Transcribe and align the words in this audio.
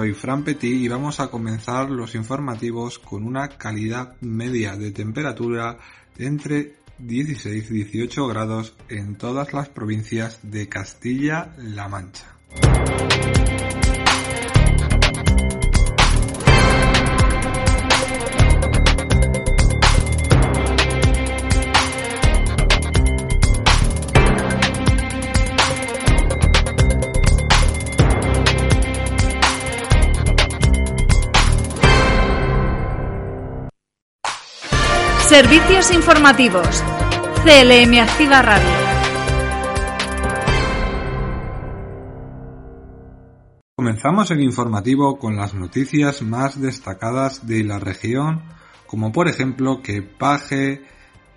Soy 0.00 0.14
Fran 0.14 0.44
Petit 0.44 0.82
y 0.82 0.88
vamos 0.88 1.20
a 1.20 1.28
comenzar 1.30 1.90
los 1.90 2.14
informativos 2.14 2.98
con 2.98 3.22
una 3.22 3.48
calidad 3.48 4.14
media 4.22 4.74
de 4.74 4.92
temperatura 4.92 5.76
entre 6.16 6.76
16 6.96 7.70
y 7.70 7.74
18 7.84 8.26
grados 8.26 8.74
en 8.88 9.16
todas 9.16 9.52
las 9.52 9.68
provincias 9.68 10.38
de 10.42 10.70
Castilla-La 10.70 11.88
Mancha. 11.88 12.34
Servicios 35.30 35.92
informativos. 35.92 36.82
CLM 37.44 38.00
Activa 38.00 38.42
Radio. 38.42 38.68
Comenzamos 43.76 44.32
el 44.32 44.40
informativo 44.40 45.20
con 45.20 45.36
las 45.36 45.54
noticias 45.54 46.22
más 46.22 46.60
destacadas 46.60 47.46
de 47.46 47.62
la 47.62 47.78
región, 47.78 48.42
como 48.88 49.12
por 49.12 49.28
ejemplo 49.28 49.82
que 49.82 50.02
Paje 50.02 50.72
eh, 50.72 50.80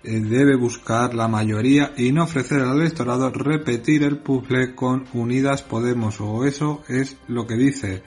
debe 0.02 0.56
buscar 0.56 1.14
la 1.14 1.28
mayoría 1.28 1.92
y 1.96 2.10
no 2.10 2.24
ofrecer 2.24 2.62
al 2.62 2.80
electorado 2.80 3.30
repetir 3.30 4.02
el 4.02 4.18
puzzle 4.18 4.74
con 4.74 5.04
Unidas 5.12 5.62
Podemos, 5.62 6.20
o 6.20 6.44
eso 6.44 6.82
es 6.88 7.16
lo 7.28 7.46
que 7.46 7.54
dice. 7.54 8.02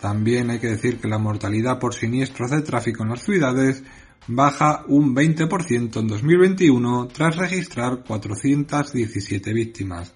También 0.00 0.50
hay 0.50 0.60
que 0.60 0.68
decir 0.68 1.00
que 1.00 1.08
la 1.08 1.18
mortalidad 1.18 1.80
por 1.80 1.94
siniestros 1.94 2.52
de 2.52 2.62
tráfico 2.62 3.02
en 3.02 3.08
las 3.08 3.24
ciudades 3.24 3.82
baja 4.26 4.84
un 4.88 5.14
20% 5.14 6.00
en 6.00 6.08
2021 6.08 7.08
tras 7.08 7.36
registrar 7.36 8.04
417 8.04 9.52
víctimas. 9.52 10.14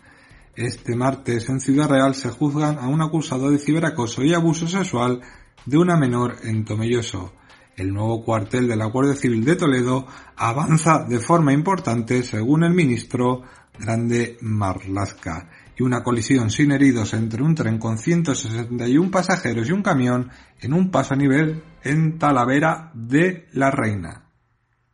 Este 0.54 0.96
martes 0.96 1.48
en 1.48 1.60
Ciudad 1.60 1.88
Real 1.88 2.14
se 2.14 2.30
juzgan 2.30 2.78
a 2.78 2.88
un 2.88 3.02
acusado 3.02 3.50
de 3.50 3.58
ciberacoso 3.58 4.22
y 4.22 4.32
abuso 4.32 4.68
sexual 4.68 5.20
de 5.66 5.78
una 5.78 5.96
menor 5.96 6.36
en 6.44 6.64
Tomelloso. 6.64 7.32
El 7.77 7.92
nuevo 7.92 8.24
cuartel 8.24 8.68
de 8.68 8.77
la 8.77 8.86
Guardia 8.86 9.14
Civil 9.14 9.44
de 9.44 9.56
Toledo 9.56 10.06
avanza 10.36 11.04
de 11.06 11.18
forma 11.18 11.52
importante 11.52 12.22
según 12.22 12.64
el 12.64 12.72
ministro 12.72 13.42
Grande 13.78 14.38
Marlasca 14.40 15.50
y 15.78 15.82
una 15.82 16.02
colisión 16.02 16.48
sin 16.48 16.72
heridos 16.72 17.12
entre 17.12 17.42
un 17.42 17.54
tren 17.54 17.78
con 17.78 17.98
161 17.98 19.10
pasajeros 19.10 19.68
y 19.68 19.72
un 19.72 19.82
camión 19.82 20.30
en 20.60 20.72
un 20.72 20.90
paso 20.90 21.12
a 21.12 21.18
nivel 21.18 21.62
en 21.87 22.19
Talavera 22.19 22.91
de 22.95 23.47
la 23.53 23.70
Reina. 23.70 24.25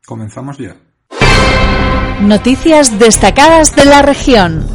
Comenzamos 0.04 0.58
ya. 0.58 0.76
Noticias 2.20 2.98
destacadas 2.98 3.74
de 3.74 3.84
la 3.86 4.02
región. 4.02 4.66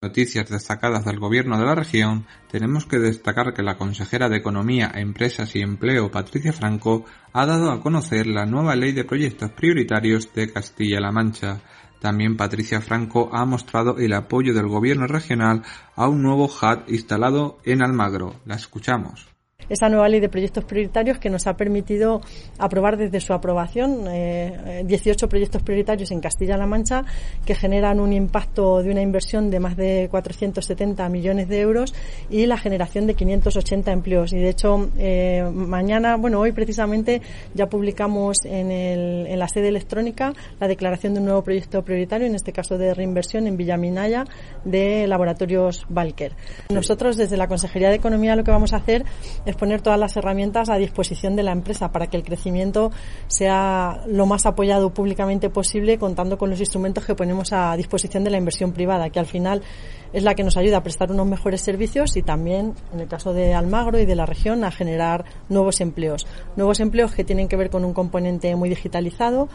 Noticias 0.00 0.48
destacadas 0.50 1.04
del 1.04 1.18
Gobierno 1.18 1.58
de 1.58 1.64
la 1.64 1.74
región, 1.74 2.26
tenemos 2.50 2.84
que 2.86 2.98
destacar 2.98 3.54
que 3.54 3.62
la 3.62 3.78
consejera 3.78 4.28
de 4.28 4.36
Economía, 4.36 4.92
Empresas 4.94 5.56
y 5.56 5.60
Empleo, 5.60 6.10
Patricia 6.10 6.52
Franco, 6.52 7.04
ha 7.32 7.46
dado 7.46 7.70
a 7.70 7.80
conocer 7.80 8.26
la 8.26 8.44
nueva 8.44 8.76
ley 8.76 8.92
de 8.92 9.04
proyectos 9.04 9.50
prioritarios 9.52 10.32
de 10.34 10.52
Castilla-La 10.52 11.10
Mancha, 11.10 11.60
también 12.04 12.36
Patricia 12.36 12.82
Franco 12.82 13.30
ha 13.32 13.46
mostrado 13.46 13.96
el 13.96 14.12
apoyo 14.12 14.52
del 14.52 14.68
gobierno 14.68 15.06
regional 15.06 15.62
a 15.96 16.06
un 16.06 16.20
nuevo 16.20 16.48
HUD 16.48 16.86
instalado 16.88 17.56
en 17.64 17.82
Almagro. 17.82 18.42
La 18.44 18.56
escuchamos 18.56 19.33
esa 19.68 19.88
nueva 19.88 20.08
ley 20.08 20.20
de 20.20 20.28
proyectos 20.28 20.64
prioritarios 20.64 21.18
que 21.18 21.30
nos 21.30 21.46
ha 21.46 21.56
permitido 21.56 22.20
aprobar 22.58 22.96
desde 22.96 23.20
su 23.20 23.32
aprobación 23.32 24.04
18 24.04 25.24
eh, 25.24 25.28
proyectos 25.28 25.62
prioritarios 25.62 26.10
en 26.10 26.20
Castilla-La 26.20 26.66
Mancha 26.66 27.04
que 27.44 27.54
generan 27.54 28.00
un 28.00 28.12
impacto 28.12 28.82
de 28.82 28.90
una 28.90 29.02
inversión 29.02 29.50
de 29.50 29.60
más 29.60 29.76
de 29.76 30.08
470 30.10 31.08
millones 31.08 31.48
de 31.48 31.60
euros 31.60 31.94
y 32.30 32.46
la 32.46 32.56
generación 32.56 33.06
de 33.06 33.14
580 33.14 33.92
empleos. 33.92 34.32
Y 34.32 34.38
de 34.38 34.48
hecho, 34.48 34.90
eh, 34.98 35.44
mañana, 35.52 36.16
bueno, 36.16 36.40
hoy 36.40 36.52
precisamente 36.52 37.22
ya 37.54 37.66
publicamos 37.66 38.44
en, 38.44 38.70
el, 38.70 39.26
en 39.26 39.38
la 39.38 39.48
sede 39.48 39.68
electrónica 39.68 40.32
la 40.60 40.68
declaración 40.68 41.14
de 41.14 41.20
un 41.20 41.26
nuevo 41.26 41.42
proyecto 41.42 41.82
prioritario, 41.82 42.26
en 42.26 42.34
este 42.34 42.52
caso 42.52 42.78
de 42.78 42.94
reinversión 42.94 43.46
en 43.46 43.56
Villaminaya 43.56 44.24
de 44.64 45.06
Laboratorios 45.06 45.86
Valker. 45.88 46.32
Nosotros 46.70 47.16
desde 47.16 47.36
la 47.36 47.48
Consejería 47.48 47.88
de 47.88 47.96
Economía 47.96 48.36
lo 48.36 48.44
que 48.44 48.50
vamos 48.50 48.72
a 48.72 48.76
hacer 48.76 49.04
poner 49.56 49.82
todas 49.82 49.98
las 49.98 50.16
herramientas 50.16 50.68
a 50.68 50.76
disposición 50.76 51.36
de 51.36 51.42
la 51.42 51.52
empresa 51.52 51.92
para 51.92 52.08
que 52.08 52.16
el 52.16 52.22
crecimiento 52.22 52.90
sea 53.26 54.02
lo 54.06 54.26
más 54.26 54.46
apoyado 54.46 54.92
públicamente 54.92 55.50
posible, 55.50 55.98
contando 55.98 56.38
con 56.38 56.50
los 56.50 56.60
instrumentos 56.60 57.04
que 57.04 57.14
ponemos 57.14 57.52
a 57.52 57.76
disposición 57.76 58.24
de 58.24 58.30
la 58.30 58.38
inversión 58.38 58.72
privada, 58.72 59.10
que 59.10 59.18
al 59.18 59.26
final 59.26 59.62
es 60.12 60.22
la 60.22 60.34
que 60.34 60.44
nos 60.44 60.56
ayuda 60.56 60.78
a 60.78 60.82
prestar 60.82 61.10
unos 61.10 61.26
mejores 61.26 61.60
servicios 61.60 62.16
y 62.16 62.22
también, 62.22 62.74
en 62.92 63.00
el 63.00 63.08
caso 63.08 63.32
de 63.32 63.52
Almagro 63.52 63.98
y 63.98 64.06
de 64.06 64.14
la 64.14 64.26
región, 64.26 64.62
a 64.62 64.70
generar 64.70 65.24
nuevos 65.48 65.80
empleos. 65.80 66.26
Nuevos 66.56 66.78
empleos 66.78 67.12
que 67.12 67.24
tienen 67.24 67.48
que 67.48 67.56
ver 67.56 67.68
con 67.68 67.84
un 67.84 67.92
componente 67.92 68.54
muy 68.54 68.68
digitalizado, 68.68 69.48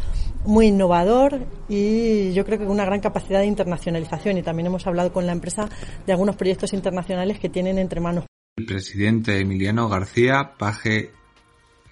muy 0.46 0.68
innovador 0.68 1.46
y 1.70 2.34
yo 2.34 2.44
creo 2.46 2.60
que 2.60 2.66
con 2.66 2.74
una 2.74 2.86
gran 2.86 3.00
capacidad 3.00 3.40
de 3.40 3.46
internacionalización. 3.46 4.38
Y 4.38 4.44
también 4.44 4.68
hemos 4.68 4.86
hablado 4.86 5.14
con 5.14 5.26
la 5.26 5.31
empresa 5.31 5.70
de 6.06 6.12
algunos 6.12 6.36
proyectos 6.36 6.74
internacionales 6.74 7.40
que 7.40 7.48
tienen 7.48 7.78
entre 7.78 8.02
manos. 8.02 8.26
El 8.59 8.66
presidente 8.66 9.40
Emiliano 9.40 9.88
García 9.88 10.58
Paje 10.58 11.12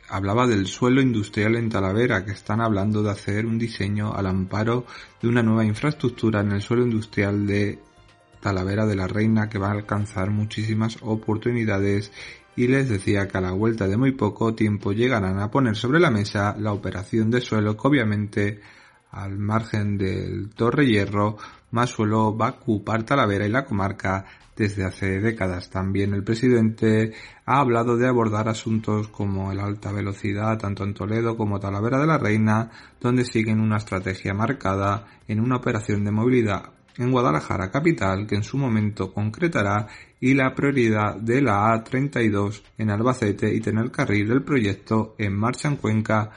hablaba 0.09 0.47
del 0.47 0.67
suelo 0.67 1.01
industrial 1.01 1.55
en 1.55 1.69
Talavera, 1.69 2.25
que 2.25 2.33
están 2.33 2.59
hablando 2.59 3.01
de 3.01 3.09
hacer 3.09 3.45
un 3.45 3.57
diseño 3.57 4.13
al 4.13 4.25
amparo 4.27 4.85
de 5.21 5.29
una 5.29 5.41
nueva 5.41 5.63
infraestructura 5.63 6.41
en 6.41 6.51
el 6.51 6.61
suelo 6.61 6.83
industrial 6.83 7.47
de 7.47 7.79
Talavera 8.41 8.85
de 8.85 8.97
la 8.97 9.07
Reina 9.07 9.47
que 9.47 9.59
va 9.59 9.69
a 9.69 9.75
alcanzar 9.75 10.29
muchísimas 10.29 10.97
oportunidades. 11.03 12.11
Y 12.57 12.67
les 12.67 12.89
decía 12.89 13.29
que 13.29 13.37
a 13.37 13.41
la 13.41 13.53
vuelta 13.53 13.87
de 13.87 13.95
muy 13.95 14.11
poco 14.11 14.53
tiempo 14.53 14.91
llegarán 14.91 15.39
a 15.39 15.49
poner 15.49 15.77
sobre 15.77 16.01
la 16.01 16.11
mesa 16.11 16.53
la 16.59 16.73
operación 16.73 17.31
de 17.31 17.39
suelo 17.39 17.77
que 17.77 17.87
obviamente 17.87 18.59
al 19.11 19.37
margen 19.37 19.97
del 19.97 20.49
Torre 20.49 20.85
Hierro 20.85 21.37
más 21.71 21.89
suelo 21.89 22.35
va 22.35 22.47
a 22.47 22.51
ocupar 22.51 23.03
Talavera 23.03 23.45
y 23.45 23.49
la 23.49 23.65
comarca 23.65 24.25
desde 24.55 24.85
hace 24.85 25.19
décadas. 25.19 25.69
También 25.69 26.13
el 26.13 26.23
presidente 26.23 27.13
ha 27.45 27.59
hablado 27.59 27.95
de 27.95 28.07
abordar 28.07 28.49
asuntos 28.49 29.07
como 29.07 29.51
el 29.51 29.59
alta 29.59 29.91
velocidad 29.91 30.57
tanto 30.57 30.83
en 30.83 30.93
Toledo 30.93 31.37
como 31.37 31.59
Talavera 31.59 31.99
de 31.99 32.07
la 32.07 32.17
Reina, 32.17 32.71
donde 32.99 33.23
siguen 33.23 33.59
una 33.59 33.77
estrategia 33.77 34.33
marcada 34.33 35.05
en 35.27 35.39
una 35.39 35.57
operación 35.57 36.03
de 36.03 36.11
movilidad 36.11 36.71
en 36.97 37.11
Guadalajara 37.11 37.69
capital 37.69 38.25
que 38.25 38.35
en 38.35 38.43
su 38.43 38.57
momento 38.57 39.13
concretará 39.13 39.87
y 40.19 40.33
la 40.33 40.53
prioridad 40.55 41.15
de 41.15 41.41
la 41.41 41.71
A32 41.71 42.63
en 42.77 42.89
Albacete 42.89 43.53
y 43.53 43.61
tener 43.61 43.91
carril 43.91 44.27
del 44.27 44.43
proyecto 44.43 45.15
en 45.19 45.37
marcha 45.37 45.67
en 45.67 45.75
Cuenca 45.75 46.31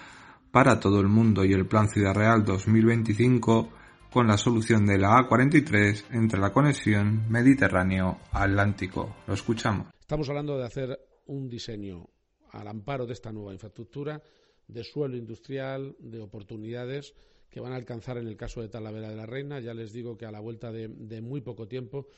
para 0.50 0.78
todo 0.78 1.00
el 1.00 1.08
mundo 1.08 1.44
y 1.44 1.52
el 1.52 1.66
Plan 1.66 1.88
Ciudad 1.88 2.14
Real 2.14 2.44
2025 2.44 3.79
con 4.10 4.26
la 4.26 4.36
solución 4.36 4.86
de 4.86 4.98
la 4.98 5.16
A43 5.18 6.06
entre 6.10 6.40
la 6.40 6.52
conexión 6.52 7.30
Mediterráneo-Atlántico. 7.30 9.16
Lo 9.26 9.34
escuchamos. 9.34 9.88
Estamos 10.00 10.28
hablando 10.28 10.58
de 10.58 10.64
hacer 10.64 10.98
un 11.26 11.48
diseño 11.48 12.08
al 12.50 12.66
amparo 12.66 13.06
de 13.06 13.12
esta 13.12 13.30
nueva 13.30 13.52
infraestructura 13.52 14.20
de 14.66 14.84
suelo 14.84 15.16
industrial, 15.16 15.94
de 16.00 16.20
oportunidades 16.20 17.14
que 17.48 17.60
van 17.60 17.72
a 17.72 17.76
alcanzar 17.76 18.18
en 18.18 18.26
el 18.26 18.36
caso 18.36 18.60
de 18.60 18.68
Talavera 18.68 19.10
de 19.10 19.16
la 19.16 19.26
Reina. 19.26 19.60
Ya 19.60 19.74
les 19.74 19.92
digo 19.92 20.16
que 20.16 20.26
a 20.26 20.32
la 20.32 20.40
vuelta 20.40 20.72
de, 20.72 20.88
muy 21.20 21.40
poco 21.40 21.68
tiempo 21.68 22.08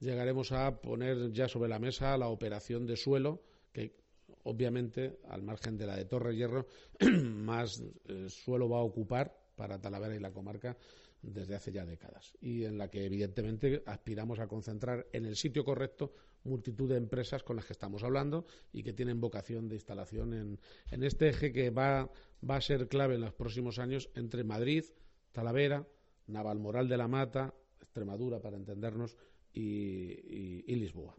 llegaremos 0.00 0.52
a 0.52 0.80
poner 0.80 1.32
ya 1.32 1.48
sobre 1.48 1.70
la 1.70 1.78
mesa 1.78 2.16
la 2.18 2.28
operación 2.28 2.86
de 2.86 2.96
suelo 2.96 3.42
que 3.72 3.96
obviamente 4.44 5.18
al 5.28 5.42
margen 5.42 5.76
de 5.76 5.86
la 5.86 5.96
de 5.96 6.04
Torre 6.04 6.36
Hierro 6.36 6.66
más 7.22 7.82
eh, 8.06 8.28
suelo 8.28 8.68
va 8.68 8.78
a 8.78 8.82
ocupar 8.82 9.34
para 9.56 9.80
Talavera 9.80 10.14
y 10.14 10.20
la 10.20 10.30
comarca 10.30 10.76
desde 11.22 11.54
hace 11.54 11.72
ya 11.72 11.84
décadas 11.84 12.36
y 12.40 12.64
en 12.64 12.78
la 12.78 12.90
que 12.90 13.04
evidentemente 13.04 13.82
aspiramos 13.86 14.38
a 14.38 14.46
concentrar 14.46 15.06
en 15.12 15.26
el 15.26 15.36
sitio 15.36 15.64
correcto 15.64 16.12
multitud 16.44 16.88
de 16.88 16.96
empresas 16.96 17.42
con 17.42 17.56
las 17.56 17.66
que 17.66 17.72
estamos 17.72 18.02
hablando 18.04 18.46
y 18.72 18.82
que 18.82 18.92
tienen 18.92 19.20
vocación 19.20 19.68
de 19.68 19.76
instalación 19.76 20.32
en, 20.32 20.60
en 20.90 21.02
este 21.02 21.28
eje 21.28 21.52
que 21.52 21.70
va, 21.70 22.10
va 22.48 22.56
a 22.56 22.60
ser 22.60 22.88
clave 22.88 23.16
en 23.16 23.22
los 23.22 23.34
próximos 23.34 23.78
años 23.78 24.10
entre 24.14 24.44
Madrid, 24.44 24.84
Talavera, 25.32 25.86
Navalmoral 26.26 26.88
de 26.88 26.96
la 26.96 27.08
Mata, 27.08 27.54
Extremadura, 27.80 28.40
para 28.40 28.56
entendernos, 28.56 29.16
y, 29.58 30.74
Lisboa. 30.76 31.14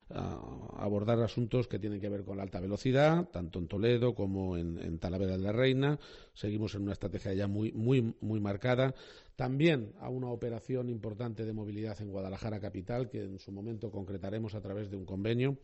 abordar 0.78 1.20
asuntos 1.22 1.68
que 1.68 1.80
tienen 1.80 2.00
que 2.00 2.10
ver 2.10 2.24
con 2.24 2.38
la 2.38 2.44
alta 2.44 2.60
velocidad, 2.60 3.30
tanto 3.30 3.60
en 3.60 3.68
Toledo 3.68 4.16
como 4.16 4.58
en, 4.58 5.00
Talavera 5.00 5.38
de 5.38 5.44
la 5.44 5.52
Reina. 5.52 6.00
Seguimos 6.34 6.76
en 6.76 6.84
una 6.84 6.94
estrategia 6.94 7.34
ya 7.34 7.48
muy, 7.48 7.72
muy, 7.74 8.16
muy 8.22 8.40
marcada. 8.40 8.96
También 9.36 9.94
a 10.00 10.10
una 10.10 10.28
operación 10.28 10.90
importante 10.90 11.46
de 11.46 11.54
movilidad 11.54 12.00
en 12.02 12.10
Guadalajara 12.10 12.60
capital, 12.60 13.10
que 13.10 13.24
en 13.24 13.40
su 13.40 13.52
momento 13.52 13.92
concretaremos 13.92 14.56
a 14.56 14.62
través 14.62 14.90
de 14.90 14.98
un 14.98 15.06
convenio. 15.06 15.58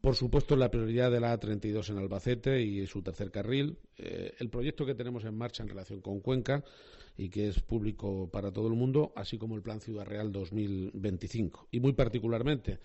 Por 0.00 0.16
supuesto, 0.16 0.56
la 0.56 0.70
prioridad 0.70 1.10
de 1.10 1.20
la 1.20 1.38
A32 1.38 1.90
en 1.90 1.98
Albacete 1.98 2.60
y 2.60 2.86
su 2.86 3.02
tercer 3.02 3.30
carril. 3.30 3.78
Eh, 3.96 4.34
el 4.38 4.50
proyecto 4.50 4.84
que 4.84 4.94
tenemos 4.94 5.24
en 5.24 5.34
marcha 5.34 5.62
en 5.62 5.68
relación 5.68 6.00
con 6.00 6.20
Cuenca 6.20 6.64
y 7.16 7.28
que 7.28 7.48
es 7.48 7.60
público 7.60 8.28
para 8.30 8.52
todo 8.52 8.66
el 8.66 8.74
mundo, 8.74 9.12
así 9.16 9.38
como 9.38 9.54
el 9.54 9.62
Plan 9.62 9.80
Ciudad 9.80 10.04
Real 10.04 10.32
2025. 10.32 11.68
Y 11.70 11.80
muy 11.80 11.92
particularmente, 11.92 12.78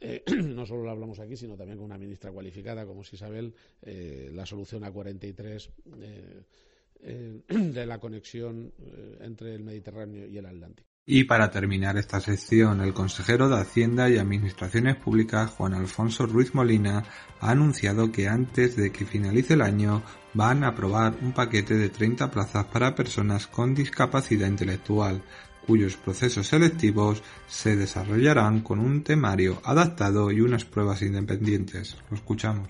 eh, 0.00 0.22
no 0.44 0.66
solo 0.66 0.84
lo 0.84 0.90
hablamos 0.90 1.18
aquí, 1.18 1.36
sino 1.36 1.56
también 1.56 1.78
con 1.78 1.86
una 1.86 1.98
ministra 1.98 2.32
cualificada 2.32 2.86
como 2.86 3.02
es 3.02 3.12
Isabel, 3.12 3.54
eh, 3.82 4.30
la 4.34 4.46
solución 4.46 4.84
a 4.84 4.90
43 4.90 5.70
eh, 7.02 7.42
de 7.48 7.86
la 7.86 7.98
conexión 7.98 8.72
entre 9.20 9.54
el 9.54 9.62
Mediterráneo 9.62 10.26
y 10.26 10.36
el 10.36 10.46
Atlántico. 10.46 10.89
Y 11.12 11.24
para 11.24 11.50
terminar 11.50 11.98
esta 11.98 12.20
sección, 12.20 12.80
el 12.82 12.94
consejero 12.94 13.48
de 13.48 13.60
Hacienda 13.60 14.08
y 14.08 14.16
Administraciones 14.16 14.94
Públicas, 14.94 15.50
Juan 15.50 15.74
Alfonso 15.74 16.24
Ruiz 16.24 16.54
Molina, 16.54 17.02
ha 17.40 17.50
anunciado 17.50 18.12
que 18.12 18.28
antes 18.28 18.76
de 18.76 18.92
que 18.92 19.04
finalice 19.04 19.54
el 19.54 19.62
año 19.62 20.04
van 20.34 20.62
a 20.62 20.68
aprobar 20.68 21.16
un 21.20 21.32
paquete 21.32 21.74
de 21.74 21.88
30 21.88 22.30
plazas 22.30 22.66
para 22.66 22.94
personas 22.94 23.48
con 23.48 23.74
discapacidad 23.74 24.46
intelectual, 24.46 25.20
cuyos 25.66 25.96
procesos 25.96 26.46
selectivos 26.46 27.24
se 27.48 27.74
desarrollarán 27.74 28.60
con 28.60 28.78
un 28.78 29.02
temario 29.02 29.60
adaptado 29.64 30.30
y 30.30 30.40
unas 30.42 30.64
pruebas 30.64 31.02
independientes. 31.02 31.96
Lo 32.08 32.18
escuchamos. 32.18 32.68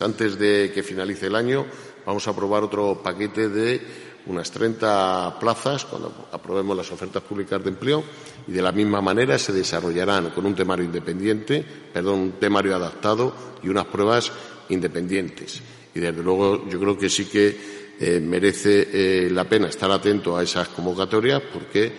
Antes 0.00 0.38
de 0.38 0.70
que 0.74 0.82
finalice 0.82 1.28
el 1.28 1.34
año, 1.34 1.64
vamos 2.04 2.28
a 2.28 2.32
aprobar 2.32 2.62
otro 2.62 3.02
paquete 3.02 3.48
de 3.48 3.80
unas 4.26 4.50
30 4.50 5.38
plazas 5.40 5.84
cuando 5.84 6.28
aprobemos 6.32 6.76
las 6.76 6.90
ofertas 6.92 7.22
públicas 7.22 7.62
de 7.62 7.70
empleo 7.70 8.04
y 8.46 8.52
de 8.52 8.62
la 8.62 8.72
misma 8.72 9.00
manera 9.00 9.38
se 9.38 9.52
desarrollarán 9.52 10.30
con 10.30 10.46
un 10.46 10.54
temario 10.54 10.84
independiente, 10.84 11.64
perdón, 11.92 12.20
un 12.20 12.32
temario 12.32 12.76
adaptado 12.76 13.34
y 13.62 13.68
unas 13.68 13.86
pruebas 13.86 14.30
independientes. 14.68 15.62
Y 15.94 16.00
desde 16.00 16.22
luego 16.22 16.68
yo 16.68 16.78
creo 16.78 16.96
que 16.96 17.08
sí 17.08 17.26
que 17.26 17.56
eh, 17.98 18.20
merece 18.20 18.88
eh, 18.92 19.30
la 19.30 19.44
pena 19.44 19.68
estar 19.68 19.90
atento 19.90 20.36
a 20.36 20.42
esas 20.42 20.68
convocatorias 20.68 21.42
porque 21.52 21.92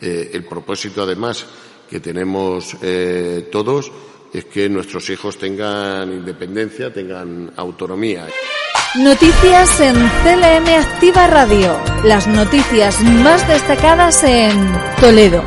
eh, 0.00 0.30
el 0.32 0.44
propósito 0.44 1.02
además 1.02 1.46
que 1.88 2.00
tenemos 2.00 2.76
todos 3.52 3.92
es 4.32 4.46
que 4.46 4.68
nuestros 4.68 5.08
hijos 5.10 5.36
tengan 5.36 6.10
independencia, 6.10 6.92
tengan 6.92 7.52
autonomía. 7.56 8.26
Noticias 8.96 9.80
en 9.80 9.96
CLM 9.96 10.68
Activa 10.68 11.26
Radio. 11.26 11.76
Las 12.04 12.28
noticias 12.28 13.02
más 13.02 13.46
destacadas 13.48 14.22
en 14.22 14.72
Toledo. 15.00 15.42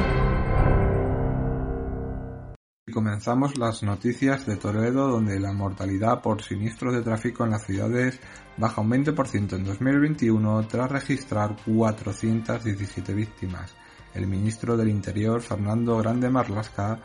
Comenzamos 2.91 3.57
las 3.57 3.83
noticias 3.83 4.45
de 4.45 4.57
Toledo, 4.57 5.07
donde 5.07 5.39
la 5.39 5.53
mortalidad 5.53 6.21
por 6.21 6.43
siniestros 6.43 6.93
de 6.93 7.03
tráfico 7.03 7.45
en 7.45 7.51
las 7.51 7.65
ciudades 7.65 8.19
baja 8.57 8.81
un 8.81 8.91
20% 8.91 9.53
en 9.53 9.63
2021 9.63 10.67
tras 10.67 10.91
registrar 10.91 11.55
417 11.65 13.13
víctimas. 13.13 13.73
El 14.13 14.27
ministro 14.27 14.75
del 14.75 14.89
Interior, 14.89 15.41
Fernando 15.41 15.97
Grande 15.99 16.29
Marlasca, 16.29 16.99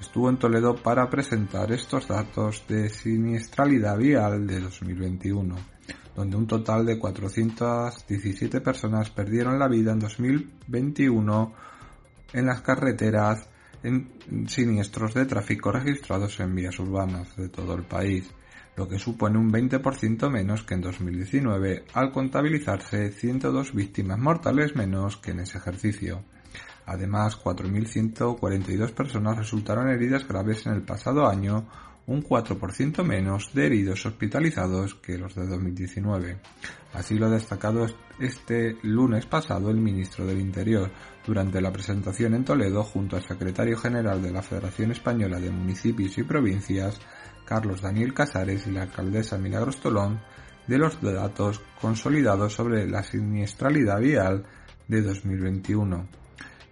estuvo 0.00 0.28
en 0.28 0.38
Toledo 0.38 0.74
para 0.74 1.08
presentar 1.08 1.70
estos 1.70 2.08
datos 2.08 2.64
de 2.66 2.88
siniestralidad 2.88 3.96
vial 3.96 4.44
de 4.44 4.58
2021 4.58 5.73
donde 6.14 6.36
un 6.36 6.46
total 6.46 6.86
de 6.86 6.98
417 6.98 8.60
personas 8.60 9.10
perdieron 9.10 9.58
la 9.58 9.68
vida 9.68 9.92
en 9.92 9.98
2021 9.98 11.52
en 12.32 12.46
las 12.46 12.60
carreteras 12.62 13.48
en 13.82 14.48
siniestros 14.48 15.14
de 15.14 15.26
tráfico 15.26 15.70
registrados 15.70 16.40
en 16.40 16.54
vías 16.54 16.78
urbanas 16.78 17.36
de 17.36 17.48
todo 17.48 17.74
el 17.74 17.82
país, 17.82 18.28
lo 18.76 18.88
que 18.88 18.98
supone 18.98 19.38
un 19.38 19.52
20% 19.52 20.30
menos 20.30 20.62
que 20.62 20.74
en 20.74 20.80
2019 20.80 21.84
al 21.92 22.10
contabilizarse 22.10 23.10
102 23.10 23.74
víctimas 23.74 24.18
mortales 24.18 24.74
menos 24.74 25.18
que 25.18 25.32
en 25.32 25.40
ese 25.40 25.58
ejercicio. 25.58 26.22
Además, 26.86 27.38
4.142 27.42 28.92
personas 28.92 29.38
resultaron 29.38 29.88
heridas 29.88 30.26
graves 30.26 30.66
en 30.66 30.74
el 30.74 30.82
pasado 30.82 31.26
año, 31.26 31.66
un 32.06 32.22
4% 32.22 33.02
menos 33.02 33.50
de 33.54 33.66
heridos 33.66 34.04
hospitalizados 34.06 34.94
que 34.94 35.16
los 35.18 35.34
de 35.34 35.46
2019. 35.46 36.38
Así 36.92 37.18
lo 37.18 37.26
ha 37.26 37.30
destacado 37.30 37.86
este 38.20 38.76
lunes 38.82 39.26
pasado 39.26 39.70
el 39.70 39.78
ministro 39.78 40.26
del 40.26 40.40
Interior 40.40 40.90
durante 41.26 41.60
la 41.60 41.72
presentación 41.72 42.34
en 42.34 42.44
Toledo 42.44 42.82
junto 42.84 43.16
al 43.16 43.26
secretario 43.26 43.76
general 43.76 44.22
de 44.22 44.30
la 44.30 44.42
Federación 44.42 44.92
Española 44.92 45.40
de 45.40 45.50
Municipios 45.50 46.16
y 46.18 46.22
Provincias, 46.22 47.00
Carlos 47.44 47.80
Daniel 47.80 48.14
Casares 48.14 48.66
y 48.66 48.70
la 48.70 48.82
alcaldesa 48.82 49.38
Milagros 49.38 49.80
Tolón, 49.80 50.20
de 50.66 50.78
los 50.78 51.00
datos 51.00 51.60
consolidados 51.80 52.54
sobre 52.54 52.88
la 52.88 53.02
siniestralidad 53.02 54.00
vial 54.00 54.44
de 54.88 55.02
2021. 55.02 56.23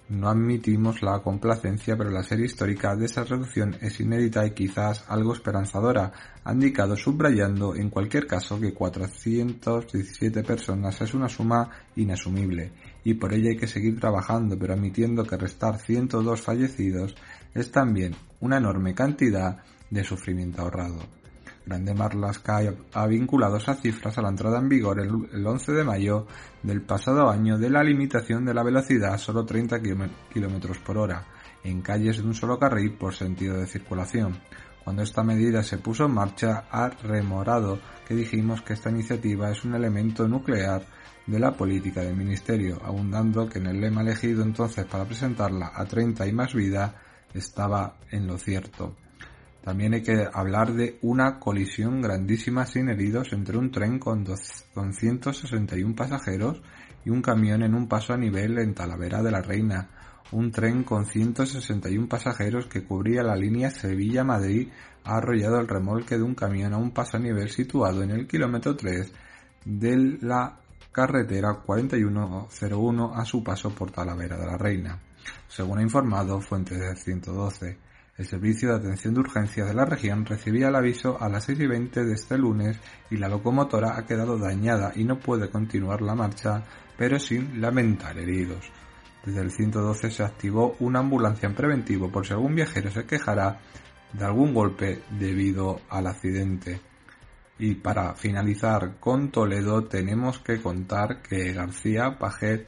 No 0.09 0.29
admitimos 0.29 1.03
la 1.03 1.21
complacencia, 1.21 1.97
pero 1.97 2.11
la 2.11 2.23
serie 2.23 2.47
histórica 2.47 2.95
de 2.97 3.07
esa 3.07 3.25
reducción 3.25 3.77
es 3.81 3.99
inédita 4.01 4.45
y 4.45 4.51
quizás 4.51 5.05
algo 5.09 5.33
esperanzadora, 5.33 6.13
ha 6.45 6.53
indicado 6.53 6.97
subrayando 6.97 7.75
en 7.75 7.89
cualquier 7.89 8.27
caso 8.27 8.61
que 8.61 8.75
417 8.75 10.43
personas 10.43 11.01
es 11.01 11.15
una 11.15 11.29
suma 11.29 11.71
inasumible 11.97 12.73
y 13.05 13.15
por 13.15 13.33
ello 13.33 13.51
hay 13.51 13.57
que 13.57 13.67
seguir 13.67 13.99
trabajando, 13.99 14.59
pero 14.59 14.75
admitiendo 14.75 15.25
que 15.25 15.37
restar 15.37 15.79
102 15.79 16.41
fallecidos 16.43 17.15
es 17.55 17.71
también 17.71 18.15
una 18.41 18.59
enorme 18.59 18.95
cantidad 18.95 19.63
de 19.89 20.05
sufrimiento 20.05 20.63
ahorrado. 20.63 21.22
Grande 21.65 21.95
Marlaska 21.95 22.61
ha 22.93 23.07
vinculado 23.07 23.57
esas 23.57 23.81
cifras 23.81 24.19
a 24.19 24.23
la 24.23 24.31
entrada 24.31 24.59
en 24.59 24.69
vigor 24.69 24.99
el, 25.01 25.47
11 25.47 25.73
de 25.73 25.85
mayo 25.85 26.27
del 26.63 26.83
pasado 26.83 27.31
año 27.31 27.57
de 27.57 27.71
la 27.71 27.85
limitación 27.85 28.45
de 28.45 28.53
la 28.53 28.65
velocidad 28.65 29.15
a 29.15 29.19
solo 29.19 29.45
30 29.45 29.81
km 29.81 30.79
por 30.85 30.99
hora 30.99 31.25
en 31.63 31.81
calles 31.81 32.19
de 32.19 32.25
un 32.25 32.35
solo 32.35 32.59
carril 32.59 32.93
por 32.95 33.15
sentido 33.15 33.57
de 33.57 33.67
circulación. 33.67 34.41
Cuando 34.83 35.03
esta 35.03 35.23
medida 35.23 35.63
se 35.63 35.79
puso 35.79 36.07
en 36.07 36.15
marcha, 36.15 36.65
ha 36.69 36.89
remorado 36.89 37.79
que 38.09 38.17
dijimos 38.17 38.63
que 38.63 38.73
esta 38.73 38.91
iniciativa 38.91 39.51
es 39.51 39.65
un 39.65 39.77
elemento 39.77 40.27
nuclear 40.27 40.85
de 41.27 41.39
la 41.39 41.53
política 41.53 42.01
del 42.01 42.17
Ministerio, 42.17 42.81
abundando 42.85 43.49
que 43.49 43.61
en 43.61 43.67
el 43.67 43.81
lema 43.81 44.03
elegido 44.03 44.43
entonces 44.43 44.85
para 44.87 45.05
presentarla 45.05 45.71
a 45.73 45.85
30 45.85 46.27
y 46.27 46.33
más 46.33 46.53
vida 46.53 46.97
estaba 47.33 47.95
en 48.11 48.27
lo 48.27 48.37
cierto. 48.39 48.97
También 49.65 49.95
hay 49.95 50.03
que 50.03 50.29
hablar 50.33 50.73
de 50.73 50.99
una 51.03 51.39
colisión 51.39 52.03
grandísima 52.03 52.67
sin 52.67 52.89
heridos 52.89 53.33
entre 53.33 53.57
un 53.57 53.71
tren 53.71 54.01
con, 54.01 54.27
161 54.27 55.95
pasajeros 55.95 56.61
y 57.05 57.11
un 57.11 57.23
camión 57.23 57.63
en 57.63 57.75
un 57.75 57.87
paso 57.87 58.13
a 58.13 58.17
nivel 58.17 58.59
en 58.59 58.75
Talavera 58.75 59.23
de 59.23 59.31
la 59.31 59.41
Reina. 59.41 59.89
Un 60.33 60.51
tren 60.51 60.83
con 60.83 61.07
161 61.07 62.09
pasajeros 62.09 62.67
que 62.67 62.83
cubría 62.83 63.23
la 63.23 63.37
línea 63.37 63.71
Sevilla-Madrid 63.71 64.69
ha 65.05 65.19
arrollado 65.19 65.61
el 65.61 65.69
remolque 65.69 66.17
de 66.17 66.23
un 66.23 66.35
camión 66.35 66.73
a 66.75 66.79
un 66.79 66.91
paso 66.91 67.19
a 67.19 67.21
nivel 67.21 67.49
situado 67.49 68.03
en 68.03 68.11
el 68.11 68.27
kilómetro 68.27 68.75
3 68.75 69.13
de 69.65 70.19
la 70.23 70.57
carretera 70.91 71.55
4101 71.55 73.15
a 73.15 73.25
su 73.25 73.45
paso 73.45 73.71
por 73.71 73.93
Talavera 73.93 74.37
de 74.37 74.47
la 74.47 74.59
Reina, 74.59 74.99
según 75.49 75.79
ha 75.79 75.83
informado 75.83 76.41
fuentes 76.41 76.81
del 76.81 76.97
112. 76.97 77.92
El 78.19 78.27
Servicio 78.27 78.69
de 78.69 78.77
Atención 78.77 79.15
de 79.15 79.21
Urgencias 79.21 79.67
de 79.67 79.73
la 79.73 79.87
región 79.87 80.27
recibía 80.27 80.69
el 80.69 80.77
aviso 80.77 81.17
a 81.19 81.31
las 81.31 81.45
6 81.45 81.61
y 81.61 81.67
20 81.67 82.05
de 82.05 82.13
este 82.13 82.37
lunes 82.37 82.79
y 83.11 83.17
la 83.17 83.29
locomotora 83.29 83.97
ha 83.97 84.05
quedado 84.05 84.37
dañada 84.37 84.93
y 84.95 85.05
no 85.05 85.19
puede 85.19 85.49
continuar 85.49 86.03
la 86.03 86.15
marcha, 86.15 86.63
pero 86.99 87.19
sin 87.19 87.63
lamentar 87.63 88.19
heridos. 88.19 88.71
Desde 89.25 89.41
el 89.41 89.51
112 89.51 90.11
se 90.11 90.23
activó 90.25 90.77
una 90.81 90.99
ambulancia 90.99 91.49
en 91.49 91.55
preventivo 91.55 92.13
por 92.13 92.27
si 92.27 92.35
algún 92.35 92.55
viajero 92.55 92.91
se 92.91 93.07
quejara 93.07 93.61
de 94.13 94.25
algún 94.27 94.53
golpe 94.53 95.03
debido 95.19 95.81
al 95.89 96.07
accidente. 96.07 96.81
Y 97.59 97.77
para 97.77 98.15
finalizar 98.15 98.99
con 99.01 99.31
Toledo 99.31 99.85
tenemos 99.85 100.39
que 100.41 100.61
contar 100.61 101.23
que 101.23 101.55
García 101.55 102.19
Pajet 102.19 102.67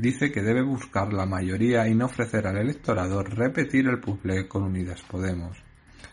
dice 0.00 0.32
que 0.32 0.42
debe 0.42 0.62
buscar 0.62 1.12
la 1.12 1.26
mayoría 1.26 1.86
y 1.86 1.94
no 1.94 2.06
ofrecer 2.06 2.46
al 2.46 2.56
electorado 2.56 3.22
repetir 3.22 3.86
el 3.86 4.00
puzzle 4.00 4.48
con 4.48 4.62
Unidas 4.62 5.02
Podemos. 5.02 5.58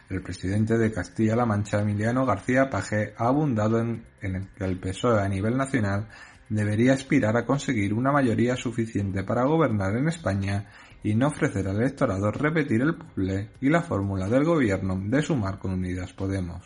El 0.10 0.22
presidente 0.22 0.78
de 0.78 0.92
Castilla-La 0.92 1.46
Mancha, 1.46 1.82
Emiliano 1.82 2.26
García 2.26 2.70
Paje, 2.70 3.14
ha 3.18 3.28
abundado 3.28 3.80
en, 3.80 4.04
que 4.20 4.66
el 4.66 4.80
PSOE 4.80 5.22
a 5.22 5.30
nivel 5.30 5.56
nacional 5.56 6.10
debería 6.50 6.94
aspirar 6.94 7.38
a 7.38 7.46
conseguir 7.46 7.94
una 7.94 8.12
mayoría 8.12 8.58
suficiente 8.58 9.24
para 9.24 9.46
gobernar 9.46 9.96
en 9.96 10.10
España 10.10 10.66
y 11.04 11.16
no 11.16 11.28
ofrecer 11.28 11.68
al 11.68 11.78
electorado 11.78 12.30
repetir 12.32 12.82
el 12.82 12.96
puzzle 12.96 13.52
y 13.62 13.70
la 13.70 13.82
fórmula 13.82 14.28
del 14.28 14.44
gobierno 14.44 15.00
de 15.02 15.22
sumar 15.22 15.60
con 15.60 15.72
Unidas 15.72 16.12
Podemos. 16.12 16.62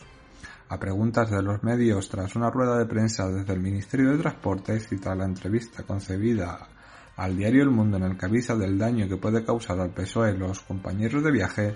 A 0.69 0.79
preguntas 0.79 1.29
de 1.29 1.43
los 1.43 1.61
medios 1.61 2.09
tras 2.09 2.35
una 2.35 2.49
rueda 2.49 2.79
de 2.79 2.85
prensa 2.85 3.27
desde 3.29 3.53
el 3.53 3.59
Ministerio 3.59 4.11
de 4.11 4.17
Transportes 4.17 4.91
y 4.91 4.97
tras 4.97 5.17
la 5.17 5.25
entrevista 5.25 5.83
concebida 5.83 6.70
al 7.17 7.37
diario 7.37 7.63
El 7.63 7.69
Mundo 7.69 7.97
en 7.97 8.03
el 8.03 8.17
que 8.17 8.27
del 8.27 8.77
daño 8.77 9.07
que 9.07 9.17
puede 9.17 9.43
causar 9.43 9.79
al 9.79 9.93
PSOE 9.93 10.37
los 10.37 10.61
compañeros 10.61 11.23
de 11.23 11.31
viaje, 11.31 11.75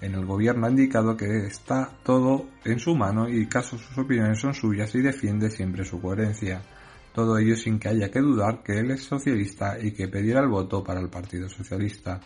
en 0.00 0.14
el 0.14 0.24
gobierno 0.24 0.66
ha 0.66 0.70
indicado 0.70 1.16
que 1.16 1.46
está 1.46 1.90
todo 2.02 2.46
en 2.64 2.78
su 2.78 2.94
mano 2.94 3.28
y 3.28 3.46
caso 3.46 3.78
sus 3.78 3.96
opiniones 3.98 4.40
son 4.40 4.54
suyas 4.54 4.94
y 4.94 5.02
defiende 5.02 5.50
siempre 5.50 5.84
su 5.84 6.00
coherencia. 6.00 6.62
Todo 7.12 7.38
ello 7.38 7.56
sin 7.56 7.78
que 7.78 7.88
haya 7.88 8.10
que 8.10 8.20
dudar 8.20 8.62
que 8.62 8.78
él 8.78 8.90
es 8.90 9.04
socialista 9.04 9.78
y 9.80 9.92
que 9.92 10.08
pedirá 10.08 10.40
el 10.40 10.48
voto 10.48 10.82
para 10.82 11.00
el 11.00 11.08
Partido 11.08 11.48
Socialista. 11.48 12.20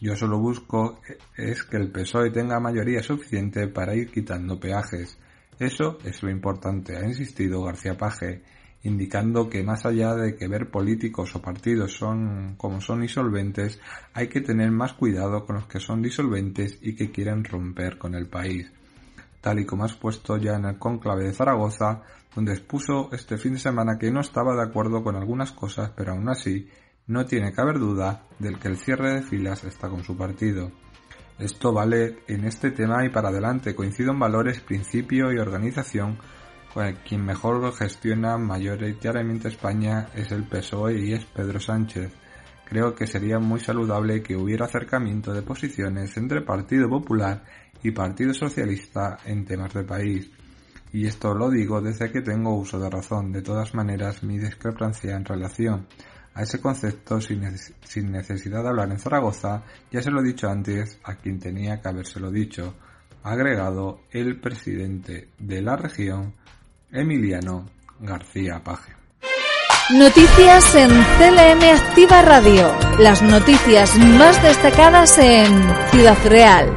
Yo 0.00 0.14
solo 0.16 0.38
busco 0.38 1.00
es 1.36 1.62
que 1.64 1.76
el 1.76 1.90
PSOE 1.90 2.30
tenga 2.30 2.60
mayoría 2.60 3.02
suficiente 3.02 3.68
para 3.68 3.94
ir 3.94 4.10
quitando 4.10 4.58
peajes. 4.58 5.18
Eso 5.58 5.98
es 6.04 6.22
lo 6.22 6.30
importante, 6.30 6.96
ha 6.96 7.04
insistido 7.04 7.62
García 7.62 7.96
Paje, 7.96 8.42
indicando 8.82 9.48
que 9.48 9.62
más 9.62 9.84
allá 9.84 10.14
de 10.14 10.36
que 10.36 10.48
ver 10.48 10.70
políticos 10.70 11.34
o 11.36 11.42
partidos 11.42 11.96
son 11.96 12.54
como 12.56 12.80
son 12.80 13.02
insolventes, 13.02 13.80
hay 14.14 14.28
que 14.28 14.40
tener 14.40 14.70
más 14.70 14.94
cuidado 14.94 15.44
con 15.44 15.56
los 15.56 15.66
que 15.66 15.80
son 15.80 16.02
disolventes 16.02 16.78
y 16.80 16.94
que 16.94 17.10
quieren 17.10 17.44
romper 17.44 17.98
con 17.98 18.14
el 18.14 18.26
país. 18.26 18.72
Tal 19.40 19.60
y 19.60 19.66
como 19.66 19.84
has 19.84 19.94
puesto 19.94 20.36
ya 20.36 20.56
en 20.56 20.66
el 20.66 20.78
conclave 20.78 21.24
de 21.24 21.32
Zaragoza, 21.32 22.02
donde 22.34 22.52
expuso 22.52 23.08
este 23.12 23.38
fin 23.38 23.54
de 23.54 23.58
semana 23.58 23.98
que 23.98 24.10
no 24.10 24.20
estaba 24.20 24.54
de 24.54 24.62
acuerdo 24.62 25.02
con 25.02 25.16
algunas 25.16 25.52
cosas, 25.52 25.92
pero 25.96 26.12
aún 26.12 26.28
así 26.28 26.68
no 27.06 27.26
tiene 27.26 27.52
que 27.52 27.60
haber 27.60 27.78
duda 27.78 28.26
del 28.38 28.58
que 28.58 28.68
el 28.68 28.76
cierre 28.76 29.14
de 29.14 29.22
filas 29.22 29.64
está 29.64 29.88
con 29.88 30.04
su 30.04 30.16
partido. 30.16 30.70
Esto 31.38 31.72
vale 31.72 32.18
en 32.28 32.44
este 32.44 32.70
tema 32.70 33.04
y 33.04 33.08
para 33.08 33.30
adelante. 33.30 33.74
Coincido 33.74 34.12
en 34.12 34.18
valores, 34.18 34.60
principio 34.60 35.32
y 35.32 35.38
organización. 35.38 36.18
Quien 36.72 37.24
mejor 37.24 37.72
gestiona 37.74 38.38
mayoritariamente 38.38 39.48
España 39.48 40.08
es 40.14 40.30
el 40.30 40.44
PSOE 40.44 41.00
y 41.00 41.12
es 41.14 41.24
Pedro 41.24 41.58
Sánchez. 41.58 42.12
Creo 42.64 42.94
que 42.94 43.08
sería 43.08 43.40
muy 43.40 43.58
saludable 43.58 44.22
que 44.22 44.36
hubiera 44.36 44.66
acercamiento 44.66 45.32
de 45.32 45.42
posiciones 45.42 46.16
entre 46.16 46.42
Partido 46.42 46.88
Popular 46.88 47.42
y 47.82 47.90
Partido 47.90 48.32
Socialista 48.32 49.18
en 49.24 49.44
temas 49.44 49.74
de 49.74 49.82
país. 49.82 50.30
Y 50.92 51.06
esto 51.06 51.34
lo 51.34 51.50
digo 51.50 51.80
desde 51.80 52.12
que 52.12 52.20
tengo 52.20 52.54
uso 52.54 52.78
de 52.78 52.88
razón. 52.88 53.32
De 53.32 53.42
todas 53.42 53.74
maneras, 53.74 54.22
mi 54.22 54.38
discrepancia 54.38 55.16
en 55.16 55.24
relación 55.24 55.88
a 56.34 56.42
ese 56.42 56.60
concepto 56.60 57.20
sin, 57.20 57.40
necesidad 58.12 58.62
de 58.62 58.68
hablar 58.68 58.90
en 58.90 58.98
Zaragoza, 58.98 59.64
ya 59.90 60.00
se 60.00 60.10
lo 60.10 60.20
he 60.20 60.24
dicho 60.24 60.48
antes 60.48 61.00
a 61.02 61.16
quien 61.16 61.40
tenía 61.40 61.80
que 61.80 61.88
habérselo 61.88 62.30
dicho, 62.30 62.76
agregado 63.22 64.02
el 64.10 64.40
presidente 64.40 65.28
de 65.38 65.62
la 65.62 65.76
región, 65.76 66.34
Emiliano 66.92 67.66
García 68.00 68.62
Paje. 68.64 68.92
Noticias 69.96 70.74
en 70.74 70.88
CLM 70.88 71.62
Activa 71.74 72.22
Radio. 72.22 72.72
Las 72.98 73.22
noticias 73.22 73.96
más 73.98 74.42
destacadas 74.42 75.18
en 75.18 75.46
Ciudad 75.90 76.16
Real. 76.26 76.68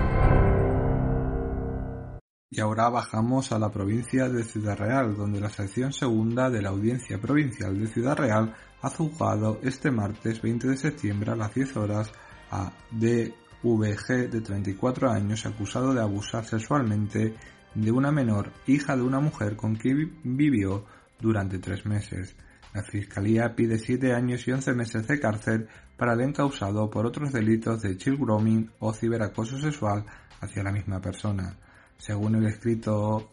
Y 2.50 2.60
ahora 2.60 2.90
bajamos 2.90 3.52
a 3.52 3.58
la 3.58 3.72
provincia 3.72 4.30
de 4.30 4.44
Ciudad 4.44 4.78
Real, 4.78 5.16
donde 5.16 5.42
la 5.42 5.50
sección 5.50 5.92
segunda 5.92 6.52
de 6.52 6.62
la 6.62 6.70
Audiencia 6.70 7.20
Provincial 7.20 7.80
de 7.80 7.88
Ciudad 7.88 8.16
Real 8.16 8.54
ha 8.82 8.90
juzgado 8.90 9.60
este 9.64 9.90
martes 9.90 10.42
20 10.42 10.68
de 10.68 10.78
septiembre 10.78 11.32
a 11.32 11.36
las 11.36 11.54
10 11.54 11.78
horas 11.78 12.12
a 12.52 12.72
DVG 12.92 14.30
de 14.30 14.42
34 14.42 15.10
años 15.10 15.46
acusado 15.48 15.94
de 15.94 16.02
abusar 16.02 16.46
sexualmente 16.46 17.36
de 17.76 17.92
una 17.92 18.12
menor 18.12 18.52
hija 18.68 18.96
de 18.96 19.04
una 19.04 19.20
mujer 19.20 19.56
con 19.56 19.76
quien 19.76 20.20
vivió 20.24 20.86
durante 21.20 21.60
tres 21.60 21.86
meses. 21.86 22.36
La 22.74 22.84
Fiscalía 22.84 23.56
pide 23.56 23.78
7 23.78 24.14
años 24.14 24.48
y 24.48 24.52
11 24.52 24.74
meses 24.74 25.08
de 25.08 25.20
cárcel 25.20 25.68
para 25.98 26.14
el 26.14 26.22
encausado 26.22 26.90
por 26.90 27.06
otros 27.06 27.32
delitos 27.32 27.82
de 27.82 27.98
child 27.98 28.20
grooming 28.20 28.70
o 28.80 28.94
ciberacoso 28.94 29.60
sexual 29.60 30.06
hacia 30.42 30.64
la 30.64 30.72
misma 30.72 31.00
persona. 31.00 31.56
Según 31.98 32.36
el 32.36 32.48
escrito, 32.48 33.32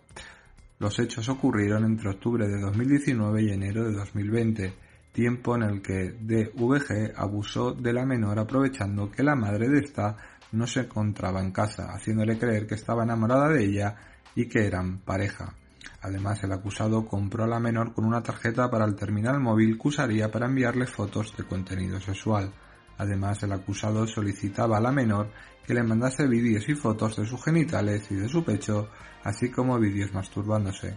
los 0.78 0.98
hechos 0.98 1.28
ocurrieron 1.28 1.84
entre 1.84 2.10
octubre 2.10 2.46
de 2.46 2.60
2019 2.60 3.42
y 3.42 3.50
enero 3.50 3.84
de 3.84 3.92
2020, 3.92 4.72
tiempo 5.12 5.56
en 5.56 5.62
el 5.62 5.82
que 5.82 6.12
DVG 6.20 7.14
abusó 7.16 7.72
de 7.72 7.92
la 7.92 8.04
menor 8.04 8.38
aprovechando 8.38 9.10
que 9.10 9.22
la 9.22 9.34
madre 9.34 9.68
de 9.68 9.80
esta 9.80 10.16
no 10.52 10.66
se 10.66 10.80
encontraba 10.80 11.40
en 11.40 11.52
casa, 11.52 11.92
haciéndole 11.92 12.38
creer 12.38 12.66
que 12.66 12.74
estaba 12.74 13.04
enamorada 13.04 13.48
de 13.48 13.64
ella 13.64 13.96
y 14.34 14.46
que 14.46 14.66
eran 14.66 14.98
pareja. 14.98 15.54
Además, 16.02 16.42
el 16.44 16.52
acusado 16.52 17.06
compró 17.06 17.44
a 17.44 17.48
la 17.48 17.60
menor 17.60 17.92
con 17.92 18.04
una 18.04 18.22
tarjeta 18.22 18.70
para 18.70 18.84
el 18.84 18.96
terminal 18.96 19.38
móvil 19.40 19.78
que 19.78 19.88
usaría 19.88 20.30
para 20.30 20.46
enviarle 20.46 20.86
fotos 20.86 21.36
de 21.36 21.44
contenido 21.44 22.00
sexual. 22.00 22.52
Además, 22.96 23.42
el 23.42 23.52
acusado 23.52 24.06
solicitaba 24.06 24.78
a 24.78 24.80
la 24.80 24.92
menor 24.92 25.30
que 25.66 25.74
le 25.74 25.82
mandase 25.82 26.26
vídeos 26.26 26.68
y 26.68 26.74
fotos 26.74 27.16
de 27.16 27.26
sus 27.26 27.42
genitales 27.42 28.10
y 28.10 28.14
de 28.14 28.28
su 28.28 28.44
pecho, 28.44 28.88
así 29.24 29.50
como 29.50 29.78
vídeos 29.78 30.12
masturbándose. 30.12 30.96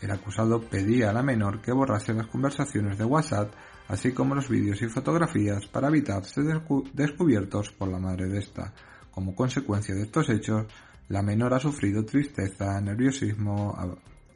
El 0.00 0.10
acusado 0.10 0.60
pedía 0.60 1.10
a 1.10 1.12
la 1.12 1.22
menor 1.22 1.60
que 1.60 1.72
borrase 1.72 2.14
las 2.14 2.26
conversaciones 2.26 2.98
de 2.98 3.04
WhatsApp, 3.04 3.52
así 3.88 4.12
como 4.12 4.34
los 4.34 4.48
vídeos 4.48 4.80
y 4.82 4.88
fotografías 4.88 5.66
para 5.66 5.88
evitar 5.88 6.24
ser 6.24 6.44
descubiertos 6.92 7.70
por 7.70 7.88
la 7.88 7.98
madre 7.98 8.28
de 8.28 8.38
esta. 8.38 8.72
Como 9.10 9.34
consecuencia 9.34 9.94
de 9.94 10.02
estos 10.02 10.28
hechos, 10.30 10.66
la 11.10 11.22
menor 11.22 11.52
ha 11.54 11.58
sufrido 11.58 12.04
tristeza, 12.04 12.80
nerviosismo, 12.80 13.76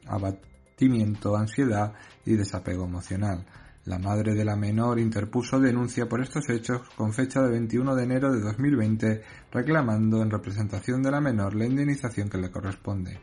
abatimiento, 0.05 1.37
ansiedad 1.37 1.93
y 2.25 2.35
desapego 2.35 2.83
emocional. 2.83 3.45
La 3.85 3.97
madre 3.97 4.33
de 4.33 4.43
la 4.43 4.57
menor 4.57 4.99
interpuso 4.99 5.57
denuncia 5.57 6.09
por 6.09 6.21
estos 6.21 6.49
hechos 6.49 6.81
con 6.97 7.13
fecha 7.13 7.41
de 7.41 7.51
21 7.51 7.95
de 7.95 8.03
enero 8.03 8.33
de 8.33 8.41
2020, 8.41 9.21
reclamando 9.51 10.21
en 10.21 10.29
representación 10.29 11.01
de 11.01 11.11
la 11.11 11.21
menor 11.21 11.55
la 11.55 11.65
indemnización 11.65 12.27
que 12.27 12.39
le 12.39 12.51
corresponde. 12.51 13.19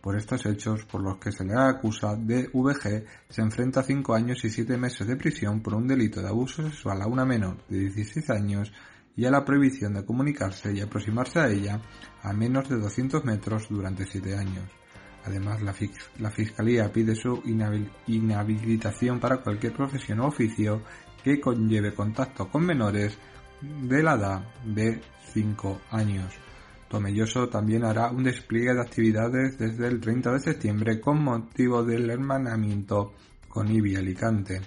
Por 0.00 0.16
estos 0.16 0.44
hechos, 0.46 0.84
por 0.84 1.00
los 1.00 1.18
que 1.18 1.30
se 1.30 1.44
le 1.44 1.54
acusa 1.54 2.16
de 2.16 2.50
VG, 2.52 3.04
se 3.28 3.42
enfrenta 3.42 3.80
a 3.80 3.84
5 3.84 4.14
años 4.14 4.44
y 4.44 4.50
7 4.50 4.76
meses 4.78 5.06
de 5.06 5.16
prisión 5.16 5.60
por 5.60 5.74
un 5.74 5.86
delito 5.86 6.20
de 6.20 6.28
abuso 6.28 6.64
sexual 6.64 7.02
a 7.02 7.06
una 7.06 7.24
menor 7.24 7.58
de 7.68 7.78
16 7.78 8.30
años 8.30 8.72
y 9.16 9.24
a 9.24 9.30
la 9.30 9.44
prohibición 9.44 9.94
de 9.94 10.04
comunicarse 10.04 10.72
y 10.72 10.80
aproximarse 10.80 11.40
a 11.40 11.48
ella 11.48 11.80
a 12.22 12.32
menos 12.32 12.68
de 12.68 12.76
200 12.76 13.24
metros 13.24 13.68
durante 13.68 14.06
7 14.06 14.36
años. 14.36 14.70
Además, 15.24 15.60
la, 15.62 16.30
Fiscalía 16.30 16.92
pide 16.92 17.16
su 17.16 17.42
inhabilitación 18.06 19.18
para 19.18 19.38
cualquier 19.38 19.72
profesión 19.72 20.20
o 20.20 20.28
oficio 20.28 20.82
que 21.24 21.40
conlleve 21.40 21.94
contacto 21.94 22.48
con 22.48 22.64
menores 22.64 23.18
de 23.60 24.02
la 24.02 24.14
edad 24.14 24.44
de 24.64 25.00
5 25.32 25.80
años. 25.90 26.32
Tomelloso 26.88 27.48
también 27.48 27.84
hará 27.84 28.10
un 28.10 28.22
despliegue 28.22 28.72
de 28.72 28.80
actividades 28.80 29.58
desde 29.58 29.88
el 29.88 30.00
30 30.00 30.32
de 30.34 30.40
septiembre 30.40 31.00
con 31.00 31.24
motivo 31.24 31.82
del 31.82 32.08
hermanamiento 32.08 33.14
con 33.48 33.68
IBI 33.68 33.96
Alicante. 33.96 34.60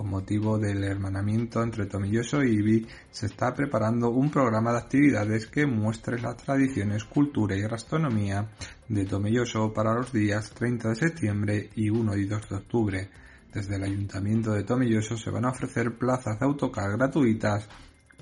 Con 0.00 0.08
motivo 0.08 0.58
del 0.58 0.82
hermanamiento 0.82 1.62
entre 1.62 1.84
Tomilloso 1.84 2.42
y 2.42 2.52
IBI, 2.52 2.86
se 3.10 3.26
está 3.26 3.52
preparando 3.52 4.08
un 4.08 4.30
programa 4.30 4.72
de 4.72 4.78
actividades 4.78 5.46
que 5.46 5.66
muestre 5.66 6.18
las 6.18 6.38
tradiciones, 6.38 7.04
cultura 7.04 7.54
y 7.54 7.60
gastronomía 7.60 8.48
de 8.88 9.04
Tomilloso 9.04 9.74
para 9.74 9.92
los 9.92 10.10
días 10.10 10.52
30 10.52 10.88
de 10.88 10.94
septiembre 10.94 11.70
y 11.76 11.90
1 11.90 12.16
y 12.16 12.24
2 12.24 12.48
de 12.48 12.56
octubre. 12.56 13.10
Desde 13.52 13.76
el 13.76 13.82
Ayuntamiento 13.82 14.52
de 14.52 14.64
Tomilloso 14.64 15.18
se 15.18 15.28
van 15.28 15.44
a 15.44 15.50
ofrecer 15.50 15.98
plazas 15.98 16.40
de 16.40 16.46
autocar 16.46 16.96
gratuitas 16.96 17.68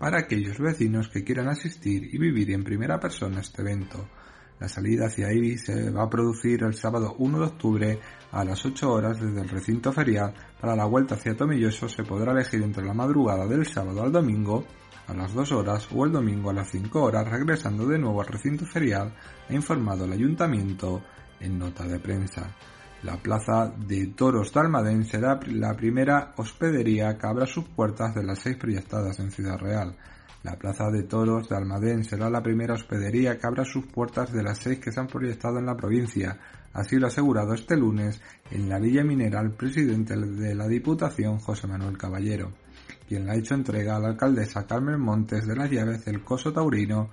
para 0.01 0.19
aquellos 0.19 0.59
vecinos 0.59 1.09
que 1.09 1.23
quieran 1.23 1.47
asistir 1.47 2.13
y 2.13 2.19
vivir 2.19 2.51
en 2.51 2.65
primera 2.65 2.99
persona 2.99 3.39
este 3.39 3.63
evento. 3.63 4.09
La 4.61 4.69
salida 4.69 5.07
hacia 5.07 5.33
Ibi 5.33 5.57
se 5.57 5.91
va 5.91 6.03
a 6.03 6.11
producir 6.11 6.63
el 6.65 6.75
sábado 6.75 7.15
1 7.19 7.39
de 7.39 7.45
octubre 7.45 7.99
a 8.33 8.45
las 8.45 8.65
8 8.65 8.93
horas 8.93 9.21
desde 9.21 9.41
el 9.41 9.49
recinto 9.49 9.93
ferial. 9.93 10.35
Para 10.61 10.75
la 10.75 10.85
vuelta 10.85 11.15
hacia 11.15 11.37
Tomilloso 11.37 11.89
se 11.89 12.03
podrá 12.03 12.33
elegir 12.33 12.63
entre 12.63 12.85
la 12.85 12.95
madrugada 12.95 13.47
del 13.47 13.67
sábado 13.67 14.03
al 14.03 14.11
domingo 14.11 14.65
a 15.07 15.15
las 15.15 15.33
2 15.33 15.53
horas 15.53 15.89
o 15.95 16.05
el 16.05 16.13
domingo 16.13 16.51
a 16.51 16.55
las 16.55 16.71
5 16.71 17.03
horas 17.03 17.29
regresando 17.29 17.87
de 17.87 17.99
nuevo 17.99 18.21
al 18.21 18.27
recinto 18.27 18.67
ferial, 18.67 19.15
ha 19.49 19.55
informado 19.55 20.05
el 20.05 20.13
ayuntamiento 20.13 21.03
en 21.41 21.59
nota 21.59 21.85
de 21.85 21.99
prensa. 21.99 22.55
La 23.03 23.17
plaza 23.17 23.73
de 23.77 24.09
toros 24.09 24.53
de 24.53 24.61
Almadén 24.61 25.05
será 25.05 25.39
la 25.47 25.75
primera 25.75 26.35
hospedería 26.37 27.17
que 27.17 27.27
abra 27.27 27.47
sus 27.47 27.65
puertas 27.65 28.15
de 28.15 28.25
las 28.25 28.41
seis 28.41 28.57
proyectadas 28.57 29.19
en 29.21 29.31
Ciudad 29.31 29.59
Real. 29.59 29.97
La 30.49 30.57
Plaza 30.57 30.91
de 30.91 31.03
Toros 31.03 31.47
de 31.47 31.57
Almadén 31.57 32.05
será 32.05 32.31
la 32.31 32.43
primera 32.43 32.73
hospedería 32.73 33.37
que 33.37 33.47
abra 33.47 33.67
sus 33.67 33.85
puertas 33.85 34.33
de 34.33 34.43
las 34.43 34.57
seis 34.57 34.79
que 34.79 34.91
se 34.91 34.99
han 34.99 35.07
proyectado 35.07 35.59
en 35.59 35.67
la 35.67 35.77
provincia. 35.77 36.39
Así 36.73 36.97
lo 36.97 37.05
ha 37.05 37.09
asegurado 37.09 37.53
este 37.53 37.77
lunes 37.77 38.19
en 38.51 38.67
la 38.67 38.79
Villa 38.79 39.05
Mineral 39.05 39.51
presidente 39.51 40.17
de 40.17 40.55
la 40.55 40.67
Diputación 40.67 41.39
José 41.39 41.67
Manuel 41.67 41.99
Caballero. 41.99 42.55
quien 43.07 43.27
le 43.27 43.33
ha 43.33 43.37
hecho 43.37 43.55
entrega 43.55 43.97
a 43.97 44.01
la 44.01 44.09
alcaldesa 44.09 44.67
Carmen 44.67 44.99
Montes 44.99 45.47
de 45.47 45.55
las 45.55 45.71
llaves 45.71 46.07
del 46.07 46.25
Coso 46.25 46.51
Taurino 46.51 47.11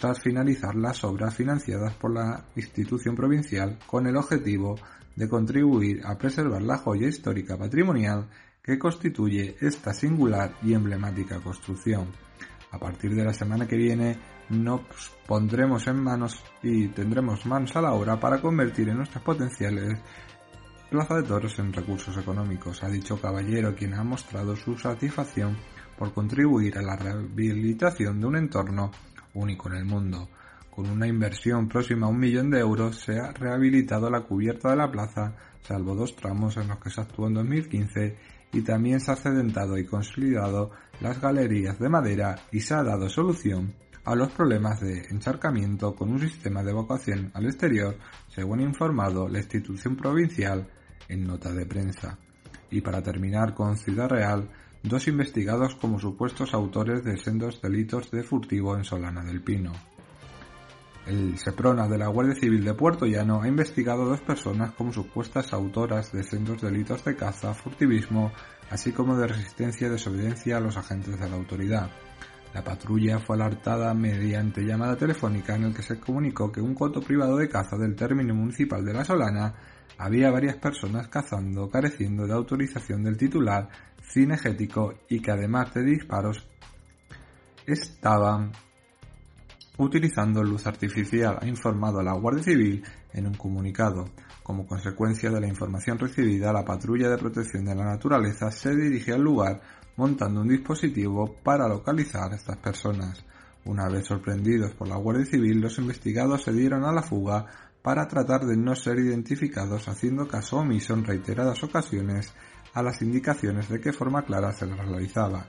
tras 0.00 0.20
finalizar 0.20 0.74
las 0.74 1.04
obras 1.04 1.34
financiadas 1.34 1.92
por 1.92 2.14
la 2.14 2.42
institución 2.56 3.14
provincial 3.14 3.78
con 3.86 4.06
el 4.06 4.16
objetivo 4.16 4.76
de 5.14 5.28
contribuir 5.28 6.00
a 6.06 6.16
preservar 6.16 6.62
la 6.62 6.78
joya 6.78 7.08
histórica 7.08 7.58
patrimonial 7.58 8.28
que 8.62 8.78
constituye 8.78 9.56
esta 9.60 9.92
singular 9.92 10.54
y 10.62 10.72
emblemática 10.72 11.38
construcción. 11.38 12.27
A 12.70 12.78
partir 12.78 13.14
de 13.14 13.24
la 13.24 13.32
semana 13.32 13.66
que 13.66 13.76
viene 13.76 14.18
nos 14.50 14.82
pondremos 15.26 15.86
en 15.86 16.02
manos 16.02 16.42
y 16.62 16.88
tendremos 16.88 17.44
manos 17.46 17.74
a 17.76 17.82
la 17.82 17.92
obra 17.92 18.18
para 18.18 18.40
convertir 18.40 18.88
en 18.88 18.96
nuestras 18.98 19.22
potenciales 19.22 19.98
Plaza 20.90 21.16
de 21.16 21.22
Toros 21.22 21.58
en 21.58 21.70
recursos 21.70 22.16
económicos, 22.16 22.82
ha 22.82 22.88
dicho 22.88 23.20
Caballero, 23.20 23.74
quien 23.74 23.92
ha 23.92 24.02
mostrado 24.02 24.56
su 24.56 24.74
satisfacción 24.78 25.54
por 25.98 26.14
contribuir 26.14 26.78
a 26.78 26.82
la 26.82 26.96
rehabilitación 26.96 28.18
de 28.18 28.26
un 28.26 28.36
entorno 28.36 28.90
único 29.34 29.68
en 29.68 29.74
el 29.74 29.84
mundo. 29.84 30.30
Con 30.70 30.88
una 30.88 31.06
inversión 31.06 31.68
próxima 31.68 32.06
a 32.06 32.08
un 32.08 32.18
millón 32.18 32.50
de 32.50 32.60
euros 32.60 33.00
se 33.00 33.18
ha 33.18 33.32
rehabilitado 33.32 34.08
la 34.08 34.22
cubierta 34.22 34.70
de 34.70 34.76
la 34.76 34.90
plaza, 34.90 35.34
salvo 35.60 35.94
dos 35.94 36.16
tramos 36.16 36.56
en 36.56 36.68
los 36.68 36.78
que 36.78 36.88
se 36.88 37.02
actuó 37.02 37.26
en 37.26 37.34
2015, 37.34 38.16
y 38.52 38.62
también 38.62 39.00
se 39.00 39.12
ha 39.12 39.16
sedentado 39.16 39.76
y 39.76 39.84
consolidado 39.84 40.70
las 41.00 41.20
galerías 41.20 41.78
de 41.78 41.88
madera 41.88 42.36
y 42.50 42.60
se 42.60 42.74
ha 42.74 42.82
dado 42.82 43.08
solución 43.08 43.74
a 44.04 44.14
los 44.14 44.30
problemas 44.30 44.80
de 44.80 45.06
encharcamiento 45.10 45.94
con 45.94 46.10
un 46.10 46.18
sistema 46.18 46.62
de 46.62 46.70
evacuación 46.70 47.30
al 47.34 47.44
exterior, 47.44 47.96
según 48.28 48.60
ha 48.60 48.62
informado 48.62 49.28
la 49.28 49.38
institución 49.38 49.96
provincial 49.96 50.66
en 51.08 51.26
nota 51.26 51.52
de 51.52 51.66
prensa. 51.66 52.18
Y 52.70 52.80
para 52.80 53.02
terminar 53.02 53.54
con 53.54 53.76
Ciudad 53.76 54.08
Real, 54.08 54.48
dos 54.82 55.08
investigados 55.08 55.74
como 55.74 55.98
supuestos 55.98 56.54
autores 56.54 57.04
de 57.04 57.18
sendos 57.18 57.60
delitos 57.60 58.10
de 58.10 58.22
furtivo 58.22 58.76
en 58.76 58.84
Solana 58.84 59.22
del 59.24 59.42
Pino. 59.42 59.72
El 61.06 61.38
Seprona 61.38 61.88
de 61.88 61.96
la 61.96 62.08
Guardia 62.08 62.34
Civil 62.34 62.64
de 62.64 62.74
Puerto 62.74 63.06
Llano 63.06 63.42
ha 63.42 63.48
investigado 63.48 64.02
a 64.02 64.08
dos 64.08 64.20
personas 64.20 64.72
como 64.72 64.92
supuestas 64.92 65.52
autoras 65.54 66.12
de 66.12 66.22
sendos 66.22 66.60
delitos 66.60 67.02
de 67.04 67.16
caza, 67.16 67.54
furtivismo, 67.54 68.32
así 68.70 68.92
como 68.92 69.16
de 69.16 69.28
resistencia 69.28 69.86
y 69.86 69.90
desobediencia 69.90 70.56
a 70.56 70.60
los 70.60 70.76
agentes 70.76 71.18
de 71.18 71.28
la 71.28 71.36
autoridad. 71.36 71.90
La 72.54 72.64
patrulla 72.64 73.18
fue 73.18 73.36
alertada 73.36 73.92
mediante 73.94 74.64
llamada 74.64 74.96
telefónica 74.96 75.54
en 75.54 75.64
el 75.64 75.74
que 75.74 75.82
se 75.82 76.00
comunicó 76.00 76.50
que 76.50 76.60
un 76.60 76.74
coto 76.74 77.00
privado 77.00 77.36
de 77.36 77.48
caza 77.48 77.76
del 77.76 77.94
término 77.94 78.34
municipal 78.34 78.84
de 78.84 78.94
La 78.94 79.04
Solana 79.04 79.54
había 79.98 80.30
varias 80.30 80.56
personas 80.56 81.08
cazando 81.08 81.68
careciendo 81.68 82.26
de 82.26 82.32
autorización 82.32 83.04
del 83.04 83.16
titular 83.16 83.68
cinegético 84.02 84.94
y 85.08 85.20
que 85.20 85.30
además 85.30 85.74
de 85.74 85.84
disparos 85.84 86.46
estaban 87.66 88.52
utilizando 89.76 90.42
luz 90.42 90.66
artificial, 90.66 91.38
ha 91.40 91.46
informado 91.46 92.02
la 92.02 92.14
Guardia 92.14 92.42
Civil 92.42 92.82
en 93.12 93.26
un 93.26 93.34
comunicado. 93.34 94.06
Como 94.48 94.66
consecuencia 94.66 95.30
de 95.30 95.42
la 95.42 95.46
información 95.46 95.98
recibida, 95.98 96.54
la 96.54 96.64
patrulla 96.64 97.10
de 97.10 97.18
protección 97.18 97.66
de 97.66 97.74
la 97.74 97.84
naturaleza 97.84 98.50
se 98.50 98.74
dirigió 98.74 99.14
al 99.14 99.20
lugar 99.20 99.60
montando 99.96 100.40
un 100.40 100.48
dispositivo 100.48 101.36
para 101.44 101.68
localizar 101.68 102.32
a 102.32 102.36
estas 102.36 102.56
personas. 102.56 103.22
Una 103.66 103.90
vez 103.90 104.06
sorprendidos 104.06 104.72
por 104.72 104.88
la 104.88 104.96
Guardia 104.96 105.26
Civil, 105.26 105.60
los 105.60 105.76
investigados 105.76 106.44
se 106.44 106.54
dieron 106.54 106.86
a 106.86 106.92
la 106.92 107.02
fuga 107.02 107.44
para 107.82 108.08
tratar 108.08 108.46
de 108.46 108.56
no 108.56 108.74
ser 108.74 108.98
identificados 109.00 109.86
haciendo 109.86 110.26
caso 110.26 110.56
omiso 110.56 110.94
en 110.94 111.04
reiteradas 111.04 111.62
ocasiones 111.62 112.32
a 112.72 112.82
las 112.82 113.02
indicaciones 113.02 113.68
de 113.68 113.82
qué 113.82 113.92
forma 113.92 114.24
clara 114.24 114.54
se 114.54 114.64
les 114.64 114.78
realizaba. 114.78 115.44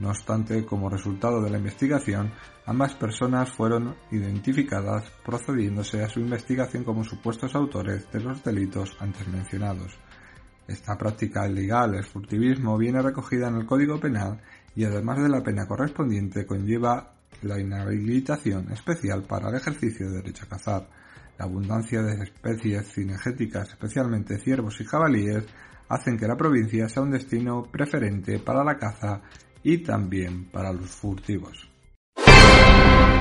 No 0.00 0.08
obstante, 0.08 0.64
como 0.64 0.88
resultado 0.88 1.42
de 1.42 1.50
la 1.50 1.58
investigación, 1.58 2.32
ambas 2.64 2.94
personas 2.94 3.50
fueron 3.52 3.96
identificadas 4.10 5.04
procediéndose 5.22 6.02
a 6.02 6.08
su 6.08 6.20
investigación 6.20 6.84
como 6.84 7.04
supuestos 7.04 7.54
autores 7.54 8.10
de 8.10 8.20
los 8.20 8.42
delitos 8.42 8.96
antes 8.98 9.28
mencionados. 9.28 9.98
Esta 10.66 10.96
práctica 10.96 11.46
ilegal, 11.46 11.96
el 11.96 12.04
furtivismo, 12.04 12.78
viene 12.78 13.02
recogida 13.02 13.48
en 13.48 13.56
el 13.56 13.66
Código 13.66 14.00
Penal 14.00 14.40
y 14.74 14.84
además 14.84 15.22
de 15.22 15.28
la 15.28 15.42
pena 15.42 15.66
correspondiente 15.66 16.46
conlleva 16.46 17.12
la 17.42 17.60
inhabilitación 17.60 18.72
especial 18.72 19.24
para 19.24 19.50
el 19.50 19.56
ejercicio 19.56 20.08
de 20.08 20.22
derecho 20.22 20.46
a 20.46 20.48
cazar. 20.48 20.88
La 21.38 21.44
abundancia 21.44 22.00
de 22.00 22.22
especies 22.22 22.90
cinegéticas, 22.94 23.68
especialmente 23.68 24.38
ciervos 24.38 24.80
y 24.80 24.84
jabalíes, 24.86 25.44
hacen 25.90 26.16
que 26.16 26.26
la 26.26 26.36
provincia 26.36 26.88
sea 26.88 27.02
un 27.02 27.10
destino 27.10 27.64
preferente 27.64 28.38
para 28.38 28.64
la 28.64 28.78
caza 28.78 29.20
y 29.62 29.78
también 29.78 30.44
para 30.50 30.72
los 30.72 30.90
furtivos. 30.90 31.68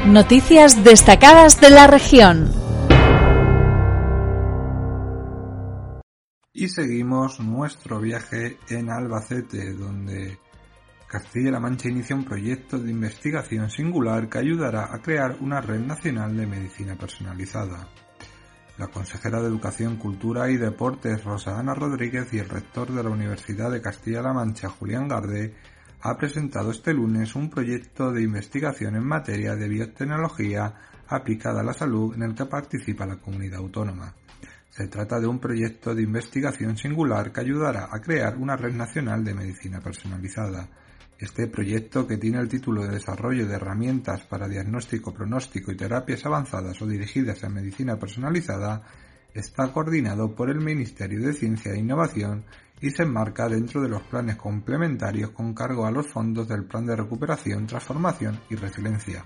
Noticias 0.05 0.83
destacadas 0.83 1.59
de 1.59 1.69
la 1.69 1.87
región. 1.87 2.51
Y 6.53 6.67
seguimos 6.67 7.39
nuestro 7.39 7.99
viaje 7.99 8.57
en 8.69 8.89
Albacete, 8.89 9.73
donde 9.73 10.39
Castilla-La 11.07 11.59
Mancha 11.59 11.89
inicia 11.89 12.15
un 12.15 12.23
proyecto 12.23 12.77
de 12.77 12.91
investigación 12.91 13.69
singular 13.69 14.29
que 14.29 14.39
ayudará 14.39 14.93
a 14.93 15.01
crear 15.01 15.37
una 15.41 15.59
red 15.59 15.79
nacional 15.79 16.35
de 16.37 16.45
medicina 16.45 16.95
personalizada. 16.95 17.87
La 18.77 18.87
consejera 18.87 19.41
de 19.41 19.47
Educación, 19.47 19.97
Cultura 19.97 20.49
y 20.49 20.57
Deportes, 20.57 21.23
Rosa 21.23 21.59
Ana 21.59 21.73
Rodríguez, 21.73 22.33
y 22.33 22.39
el 22.39 22.47
rector 22.47 22.91
de 22.91 23.03
la 23.03 23.09
Universidad 23.09 23.71
de 23.71 23.81
Castilla-La 23.81 24.33
Mancha, 24.33 24.69
Julián 24.69 25.07
Garde, 25.07 25.55
ha 26.01 26.17
presentado 26.17 26.71
este 26.71 26.93
lunes 26.93 27.35
un 27.35 27.49
proyecto 27.49 28.11
de 28.11 28.23
investigación 28.23 28.95
en 28.95 29.05
materia 29.05 29.55
de 29.55 29.67
biotecnología 29.67 30.73
aplicada 31.07 31.59
a 31.59 31.63
la 31.63 31.73
salud 31.73 32.15
en 32.15 32.23
el 32.23 32.35
que 32.35 32.45
participa 32.45 33.05
la 33.05 33.17
comunidad 33.17 33.59
autónoma. 33.59 34.13
Se 34.69 34.87
trata 34.87 35.19
de 35.19 35.27
un 35.27 35.39
proyecto 35.39 35.93
de 35.93 36.03
investigación 36.03 36.77
singular 36.77 37.33
que 37.33 37.41
ayudará 37.41 37.89
a 37.91 37.99
crear 37.99 38.37
una 38.37 38.55
red 38.55 38.73
nacional 38.73 39.25
de 39.25 39.33
medicina 39.33 39.81
personalizada. 39.81 40.69
Este 41.17 41.47
proyecto, 41.47 42.07
que 42.07 42.15
tiene 42.15 42.39
el 42.39 42.47
título 42.47 42.83
de 42.83 42.93
Desarrollo 42.93 43.45
de 43.45 43.55
herramientas 43.55 44.23
para 44.23 44.47
diagnóstico, 44.47 45.13
pronóstico 45.13 45.71
y 45.71 45.75
terapias 45.75 46.25
avanzadas 46.25 46.81
o 46.81 46.87
dirigidas 46.87 47.43
a 47.43 47.49
medicina 47.49 47.99
personalizada, 47.99 48.83
está 49.33 49.71
coordinado 49.71 50.33
por 50.35 50.49
el 50.49 50.59
Ministerio 50.59 51.19
de 51.25 51.33
Ciencia 51.33 51.73
e 51.73 51.79
Innovación 51.79 52.45
y 52.81 52.91
se 52.91 53.03
enmarca 53.03 53.49
dentro 53.49 53.81
de 53.81 53.89
los 53.89 54.01
planes 54.03 54.37
complementarios 54.37 55.31
con 55.31 55.53
cargo 55.53 55.85
a 55.85 55.91
los 55.91 56.07
fondos 56.07 56.47
del 56.47 56.65
Plan 56.65 56.85
de 56.85 56.95
Recuperación, 56.95 57.67
Transformación 57.67 58.39
y 58.49 58.55
Resiliencia. 58.55 59.25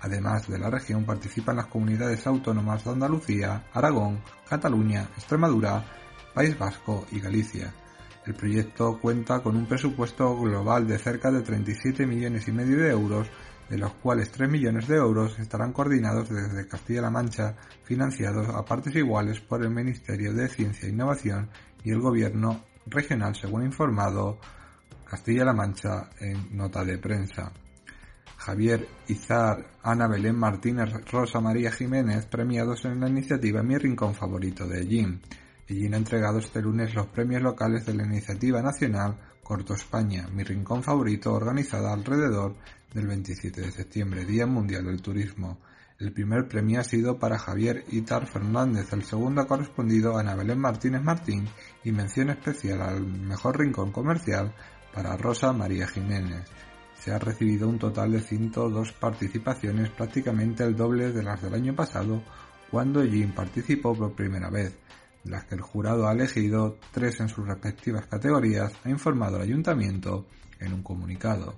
Además 0.00 0.48
de 0.48 0.58
la 0.58 0.70
región 0.70 1.04
participan 1.04 1.56
las 1.56 1.66
comunidades 1.66 2.26
autónomas 2.26 2.84
de 2.84 2.90
Andalucía, 2.90 3.66
Aragón, 3.72 4.20
Cataluña, 4.48 5.08
Extremadura, 5.16 5.84
País 6.34 6.58
Vasco 6.58 7.06
y 7.12 7.20
Galicia. 7.20 7.72
El 8.26 8.34
proyecto 8.34 8.98
cuenta 9.00 9.40
con 9.40 9.56
un 9.56 9.66
presupuesto 9.66 10.36
global 10.38 10.86
de 10.86 10.98
cerca 10.98 11.30
de 11.30 11.42
37 11.42 12.06
millones 12.06 12.48
y 12.48 12.52
medio 12.52 12.78
de 12.78 12.90
euros, 12.90 13.28
de 13.68 13.78
los 13.78 13.92
cuales 13.94 14.30
3 14.30 14.48
millones 14.48 14.86
de 14.86 14.96
euros 14.96 15.38
estarán 15.38 15.72
coordinados 15.72 16.28
desde 16.28 16.68
Castilla-La 16.68 17.10
Mancha, 17.10 17.56
financiados 17.84 18.48
a 18.48 18.64
partes 18.64 18.94
iguales 18.94 19.40
por 19.40 19.62
el 19.62 19.70
Ministerio 19.70 20.32
de 20.32 20.48
Ciencia 20.48 20.86
e 20.86 20.92
Innovación 20.92 21.50
y 21.84 21.90
el 21.90 22.00
Gobierno 22.00 22.64
regional, 22.86 23.34
según 23.34 23.64
informado 23.64 24.38
Castilla-La 25.04 25.52
Mancha 25.52 26.10
en 26.20 26.56
nota 26.56 26.84
de 26.84 26.98
prensa. 26.98 27.52
Javier 28.36 28.86
Izar, 29.08 29.66
Ana 29.82 30.06
Belén 30.06 30.36
Martínez, 30.36 30.90
Rosa 31.10 31.40
María 31.40 31.72
Jiménez, 31.72 32.26
premiados 32.26 32.84
en 32.84 33.00
la 33.00 33.08
iniciativa 33.08 33.62
Mi 33.62 33.76
Rincón 33.78 34.14
Favorito 34.14 34.68
de 34.68 34.86
Jim. 34.86 35.20
Ellín 35.68 35.94
ha 35.94 35.96
entregado 35.96 36.38
este 36.38 36.62
lunes 36.62 36.94
los 36.94 37.08
premios 37.08 37.42
locales 37.42 37.84
de 37.86 37.94
la 37.94 38.04
iniciativa 38.04 38.62
nacional 38.62 39.16
Corto 39.46 39.74
España, 39.74 40.26
mi 40.32 40.42
rincón 40.42 40.82
favorito, 40.82 41.32
organizada 41.32 41.92
alrededor 41.92 42.56
del 42.92 43.06
27 43.06 43.60
de 43.60 43.70
septiembre, 43.70 44.24
Día 44.24 44.44
Mundial 44.44 44.86
del 44.86 45.00
Turismo. 45.00 45.58
El 46.00 46.12
primer 46.12 46.48
premio 46.48 46.80
ha 46.80 46.82
sido 46.82 47.20
para 47.20 47.38
Javier 47.38 47.84
Itar 47.92 48.26
Fernández, 48.26 48.92
el 48.92 49.04
segundo 49.04 49.42
ha 49.42 49.46
correspondido 49.46 50.16
a 50.16 50.20
Ana 50.20 50.34
Belén 50.34 50.58
Martínez 50.58 51.00
Martín 51.00 51.46
y 51.84 51.92
mención 51.92 52.30
especial 52.30 52.82
al 52.82 53.06
mejor 53.06 53.60
rincón 53.60 53.92
comercial 53.92 54.52
para 54.92 55.16
Rosa 55.16 55.52
María 55.52 55.86
Jiménez. 55.86 56.42
Se 56.98 57.12
ha 57.12 57.18
recibido 57.20 57.68
un 57.68 57.78
total 57.78 58.10
de 58.10 58.22
102 58.22 58.94
participaciones, 58.94 59.90
prácticamente 59.90 60.64
el 60.64 60.74
doble 60.74 61.12
de 61.12 61.22
las 61.22 61.40
del 61.40 61.54
año 61.54 61.72
pasado, 61.72 62.20
cuando 62.68 63.04
Jim 63.04 63.30
participó 63.32 63.94
por 63.94 64.12
primera 64.12 64.50
vez 64.50 64.76
las 65.28 65.44
que 65.44 65.54
el 65.54 65.60
jurado 65.60 66.08
ha 66.08 66.12
elegido 66.12 66.76
tres 66.92 67.20
en 67.20 67.28
sus 67.28 67.46
respectivas 67.46 68.06
categorías, 68.06 68.72
ha 68.84 68.90
informado 68.90 69.36
el 69.36 69.42
ayuntamiento 69.42 70.26
en 70.60 70.72
un 70.72 70.82
comunicado. 70.82 71.54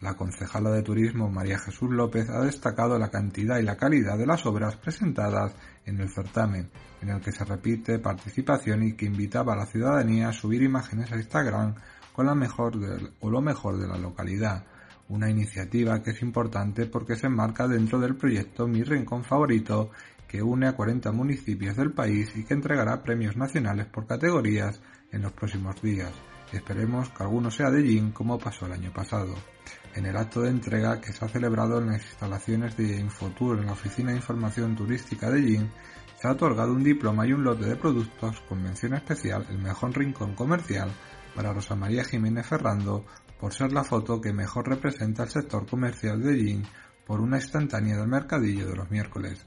La 0.00 0.14
concejala 0.14 0.70
de 0.70 0.82
turismo 0.82 1.28
María 1.28 1.58
Jesús 1.58 1.90
López 1.90 2.30
ha 2.30 2.40
destacado 2.40 2.98
la 2.98 3.10
cantidad 3.10 3.58
y 3.58 3.64
la 3.64 3.76
calidad 3.76 4.16
de 4.16 4.26
las 4.26 4.46
obras 4.46 4.76
presentadas 4.76 5.52
en 5.86 6.00
el 6.00 6.08
certamen, 6.08 6.70
en 7.02 7.08
el 7.08 7.20
que 7.20 7.32
se 7.32 7.44
repite 7.44 7.98
participación 7.98 8.84
y 8.84 8.92
que 8.92 9.06
invitaba 9.06 9.54
a 9.54 9.56
la 9.56 9.66
ciudadanía 9.66 10.28
a 10.28 10.32
subir 10.32 10.62
imágenes 10.62 11.10
a 11.10 11.16
Instagram 11.16 11.74
con 12.12 12.26
la 12.26 12.34
mejor 12.36 12.74
o 13.20 13.30
lo 13.30 13.40
mejor 13.40 13.78
de 13.78 13.88
la 13.88 13.98
localidad. 13.98 14.64
Una 15.08 15.30
iniciativa 15.30 16.00
que 16.02 16.10
es 16.10 16.22
importante 16.22 16.86
porque 16.86 17.16
se 17.16 17.26
enmarca 17.26 17.66
dentro 17.66 17.98
del 17.98 18.14
proyecto 18.14 18.68
Mi 18.68 18.84
Rincón 18.84 19.24
Favorito, 19.24 19.90
que 20.28 20.42
une 20.42 20.68
a 20.68 20.76
40 20.76 21.10
municipios 21.10 21.76
del 21.76 21.92
país 21.92 22.30
y 22.36 22.44
que 22.44 22.54
entregará 22.54 23.02
premios 23.02 23.36
nacionales 23.36 23.86
por 23.86 24.06
categorías 24.06 24.80
en 25.10 25.22
los 25.22 25.32
próximos 25.32 25.80
días. 25.82 26.12
Esperemos 26.52 27.08
que 27.10 27.22
alguno 27.22 27.50
sea 27.50 27.70
de 27.70 27.82
Jin 27.82 28.12
como 28.12 28.38
pasó 28.38 28.66
el 28.66 28.72
año 28.72 28.92
pasado. 28.92 29.34
En 29.94 30.06
el 30.06 30.16
acto 30.16 30.42
de 30.42 30.50
entrega 30.50 31.00
que 31.00 31.12
se 31.12 31.24
ha 31.24 31.28
celebrado 31.28 31.78
en 31.78 31.88
las 31.88 32.02
instalaciones 32.02 32.76
de 32.76 33.00
Infotour 33.00 33.58
en 33.58 33.66
la 33.66 33.72
Oficina 33.72 34.10
de 34.10 34.18
Información 34.18 34.76
Turística 34.76 35.30
de 35.30 35.42
Jin, 35.42 35.70
se 36.20 36.28
ha 36.28 36.32
otorgado 36.32 36.72
un 36.72 36.82
diploma 36.82 37.26
y 37.26 37.32
un 37.32 37.44
lote 37.44 37.64
de 37.64 37.76
productos 37.76 38.40
con 38.48 38.62
mención 38.62 38.94
especial 38.94 39.46
el 39.50 39.58
mejor 39.58 39.96
rincón 39.96 40.34
comercial 40.34 40.90
para 41.34 41.52
Rosa 41.52 41.74
María 41.74 42.04
Jiménez 42.04 42.46
Ferrando 42.46 43.04
por 43.38 43.54
ser 43.54 43.72
la 43.72 43.84
foto 43.84 44.20
que 44.20 44.32
mejor 44.32 44.68
representa 44.68 45.22
el 45.22 45.30
sector 45.30 45.66
comercial 45.66 46.22
de 46.22 46.36
Jin 46.36 46.62
por 47.06 47.20
una 47.20 47.36
instantánea 47.36 47.96
del 47.96 48.08
mercadillo 48.08 48.66
de 48.66 48.76
los 48.76 48.90
miércoles. 48.90 49.46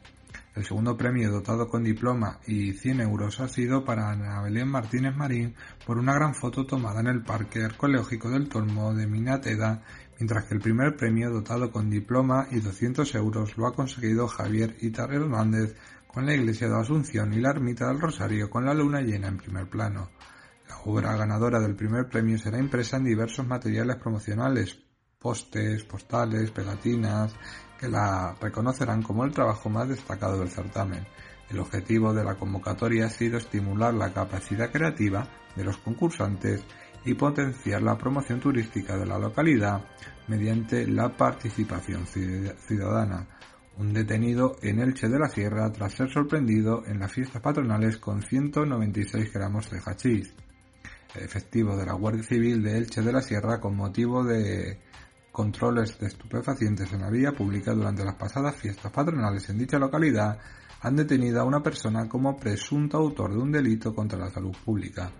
El 0.53 0.65
segundo 0.65 0.97
premio 0.97 1.31
dotado 1.31 1.69
con 1.69 1.81
diploma 1.81 2.39
y 2.45 2.73
100 2.73 2.99
euros 2.99 3.39
ha 3.39 3.47
sido 3.47 3.85
para 3.85 4.11
Ana 4.11 4.41
Belén 4.41 4.67
Martínez 4.67 5.15
Marín 5.15 5.55
por 5.85 5.97
una 5.97 6.13
gran 6.13 6.35
foto 6.35 6.65
tomada 6.65 6.99
en 6.99 7.07
el 7.07 7.23
Parque 7.23 7.63
Arqueológico 7.63 8.29
del 8.29 8.49
Tolmo 8.49 8.93
de 8.93 9.07
Minateda, 9.07 9.81
mientras 10.19 10.43
que 10.43 10.55
el 10.55 10.59
primer 10.59 10.97
premio 10.97 11.29
dotado 11.31 11.71
con 11.71 11.89
diploma 11.89 12.47
y 12.51 12.59
200 12.59 13.15
euros 13.15 13.57
lo 13.57 13.65
ha 13.65 13.73
conseguido 13.73 14.27
Javier 14.27 14.75
Itar 14.81 15.13
Hernández 15.13 15.73
con 16.05 16.25
la 16.25 16.33
Iglesia 16.33 16.67
de 16.67 16.81
Asunción 16.81 17.33
y 17.33 17.39
la 17.39 17.51
Ermita 17.51 17.87
del 17.87 18.01
Rosario 18.01 18.49
con 18.49 18.65
la 18.65 18.73
luna 18.73 18.99
llena 18.99 19.29
en 19.29 19.37
primer 19.37 19.69
plano. 19.69 20.09
La 20.67 20.79
obra 20.79 21.15
ganadora 21.15 21.61
del 21.61 21.75
primer 21.75 22.09
premio 22.09 22.37
será 22.37 22.59
impresa 22.59 22.97
en 22.97 23.05
diversos 23.05 23.47
materiales 23.47 23.95
promocionales, 23.95 24.77
postes, 25.17 25.85
postales, 25.85 26.51
pegatinas, 26.51 27.33
que 27.81 27.89
la 27.89 28.35
reconocerán 28.39 29.01
como 29.01 29.25
el 29.25 29.31
trabajo 29.31 29.67
más 29.67 29.89
destacado 29.89 30.37
del 30.37 30.49
certamen. 30.49 31.03
El 31.49 31.59
objetivo 31.59 32.13
de 32.13 32.23
la 32.23 32.35
convocatoria 32.35 33.07
ha 33.07 33.09
sido 33.09 33.39
estimular 33.39 33.91
la 33.93 34.13
capacidad 34.13 34.71
creativa 34.71 35.27
de 35.55 35.63
los 35.63 35.77
concursantes 35.79 36.63
y 37.03 37.15
potenciar 37.15 37.81
la 37.81 37.97
promoción 37.97 38.39
turística 38.39 38.95
de 38.95 39.07
la 39.07 39.17
localidad 39.17 39.83
mediante 40.27 40.87
la 40.87 41.09
participación 41.09 42.05
ciudadana. 42.05 43.27
Un 43.77 43.93
detenido 43.93 44.57
en 44.61 44.79
Elche 44.79 45.09
de 45.09 45.17
la 45.17 45.27
Sierra 45.27 45.71
tras 45.71 45.93
ser 45.93 46.11
sorprendido 46.11 46.83
en 46.85 46.99
las 46.99 47.11
fiestas 47.11 47.41
patronales 47.41 47.97
con 47.97 48.21
196 48.21 49.33
gramos 49.33 49.71
de 49.71 49.81
hachís. 49.83 50.31
El 51.15 51.23
efectivo 51.23 51.75
de 51.75 51.87
la 51.87 51.93
Guardia 51.93 52.23
Civil 52.23 52.61
de 52.61 52.77
Elche 52.77 53.01
de 53.01 53.11
la 53.11 53.21
Sierra 53.21 53.59
con 53.59 53.75
motivo 53.75 54.23
de 54.23 54.77
controles 55.31 55.97
de 55.99 56.07
estupefacientes 56.07 56.91
en 56.93 57.01
la 57.01 57.09
vía 57.09 57.31
pública 57.31 57.73
durante 57.73 58.03
las 58.03 58.15
pasadas 58.15 58.55
fiestas 58.55 58.91
patronales 58.91 59.49
en 59.49 59.57
dicha 59.57 59.79
localidad 59.79 60.37
han 60.81 60.95
detenido 60.95 61.41
a 61.41 61.45
una 61.45 61.61
persona 61.61 62.09
como 62.09 62.37
presunto 62.37 62.97
autor 62.97 63.31
de 63.33 63.39
un 63.39 63.51
delito 63.51 63.93
contra 63.93 64.17
la 64.17 64.31
salud 64.31 64.55
pública, 64.65 65.11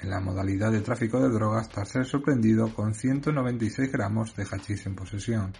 en 0.00 0.08
la 0.08 0.20
modalidad 0.20 0.70
de 0.70 0.80
tráfico 0.80 1.20
de 1.20 1.28
drogas 1.28 1.68
tras 1.68 1.88
ser 1.88 2.06
sorprendido 2.06 2.72
con 2.74 2.94
196 2.94 3.90
gramos 3.92 4.34
de 4.36 4.44
hachís 4.44 4.86
en 4.86 4.94
posesión. 4.94 5.52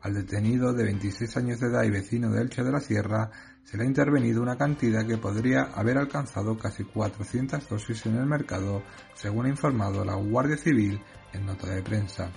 Al 0.00 0.14
detenido 0.14 0.72
de 0.72 0.84
26 0.84 1.36
años 1.36 1.60
de 1.60 1.68
edad 1.68 1.84
y 1.84 1.90
vecino 1.90 2.30
de 2.30 2.42
Elche 2.42 2.62
de 2.62 2.72
la 2.72 2.80
Sierra 2.80 3.30
se 3.62 3.76
le 3.76 3.84
ha 3.84 3.86
intervenido 3.86 4.42
una 4.42 4.56
cantidad 4.56 5.06
que 5.06 5.16
podría 5.16 5.62
haber 5.74 5.96
alcanzado 5.96 6.58
casi 6.58 6.84
400 6.84 7.68
dosis 7.68 8.04
en 8.06 8.16
el 8.16 8.26
mercado, 8.26 8.82
según 9.14 9.46
ha 9.46 9.50
informado 9.50 10.04
la 10.04 10.14
Guardia 10.14 10.56
Civil 10.56 11.00
en 11.32 11.46
nota 11.46 11.68
de 11.68 11.82
prensa. 11.82 12.30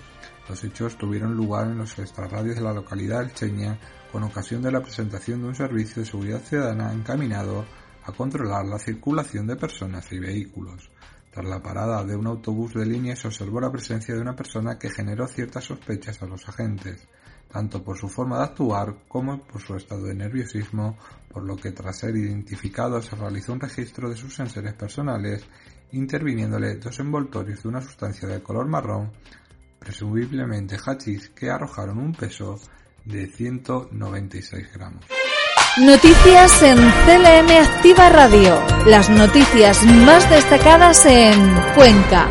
Los 0.48 0.64
hechos 0.64 0.96
tuvieron 0.96 1.36
lugar 1.36 1.66
en 1.66 1.78
los 1.78 1.98
extrarradios 1.98 2.56
de 2.56 2.62
la 2.62 2.72
localidad 2.72 3.22
elcheña 3.22 3.78
con 4.10 4.22
ocasión 4.22 4.62
de 4.62 4.72
la 4.72 4.80
presentación 4.80 5.42
de 5.42 5.48
un 5.48 5.54
servicio 5.54 6.02
de 6.02 6.08
seguridad 6.08 6.40
ciudadana 6.40 6.92
encaminado 6.92 7.66
a 8.04 8.12
controlar 8.12 8.64
la 8.64 8.78
circulación 8.78 9.46
de 9.46 9.56
personas 9.56 10.10
y 10.10 10.18
vehículos. 10.18 10.90
Tras 11.30 11.44
la 11.44 11.62
parada 11.62 12.02
de 12.02 12.16
un 12.16 12.26
autobús 12.26 12.72
de 12.72 12.86
línea 12.86 13.14
se 13.14 13.28
observó 13.28 13.60
la 13.60 13.70
presencia 13.70 14.14
de 14.14 14.22
una 14.22 14.34
persona 14.34 14.78
que 14.78 14.88
generó 14.88 15.28
ciertas 15.28 15.64
sospechas 15.64 16.22
a 16.22 16.26
los 16.26 16.48
agentes, 16.48 17.06
tanto 17.52 17.84
por 17.84 17.98
su 17.98 18.08
forma 18.08 18.38
de 18.38 18.44
actuar 18.44 18.94
como 19.06 19.42
por 19.42 19.60
su 19.60 19.74
estado 19.76 20.04
de 20.04 20.14
nerviosismo, 20.14 20.96
por 21.30 21.44
lo 21.44 21.56
que 21.56 21.72
tras 21.72 21.98
ser 21.98 22.16
identificado 22.16 23.02
se 23.02 23.16
realizó 23.16 23.52
un 23.52 23.60
registro 23.60 24.08
de 24.08 24.16
sus 24.16 24.34
sensores 24.34 24.72
personales, 24.72 25.44
interviniéndole 25.92 26.76
dos 26.76 26.98
envoltorios 27.00 27.62
de 27.62 27.68
una 27.68 27.82
sustancia 27.82 28.26
de 28.26 28.42
color 28.42 28.66
marrón 28.66 29.12
presumiblemente 29.88 30.76
hachís, 30.76 31.30
que 31.30 31.48
arrojaron 31.48 31.96
un 31.96 32.12
peso 32.12 32.60
de 33.06 33.26
196 33.26 34.70
gramos. 34.74 35.06
Noticias 35.78 36.62
en 36.62 36.76
CLM 36.76 37.50
Activa 37.56 38.10
Radio. 38.10 38.60
Las 38.86 39.08
noticias 39.08 39.82
más 39.84 40.28
destacadas 40.28 41.06
en 41.06 41.54
Cuenca. 41.74 42.28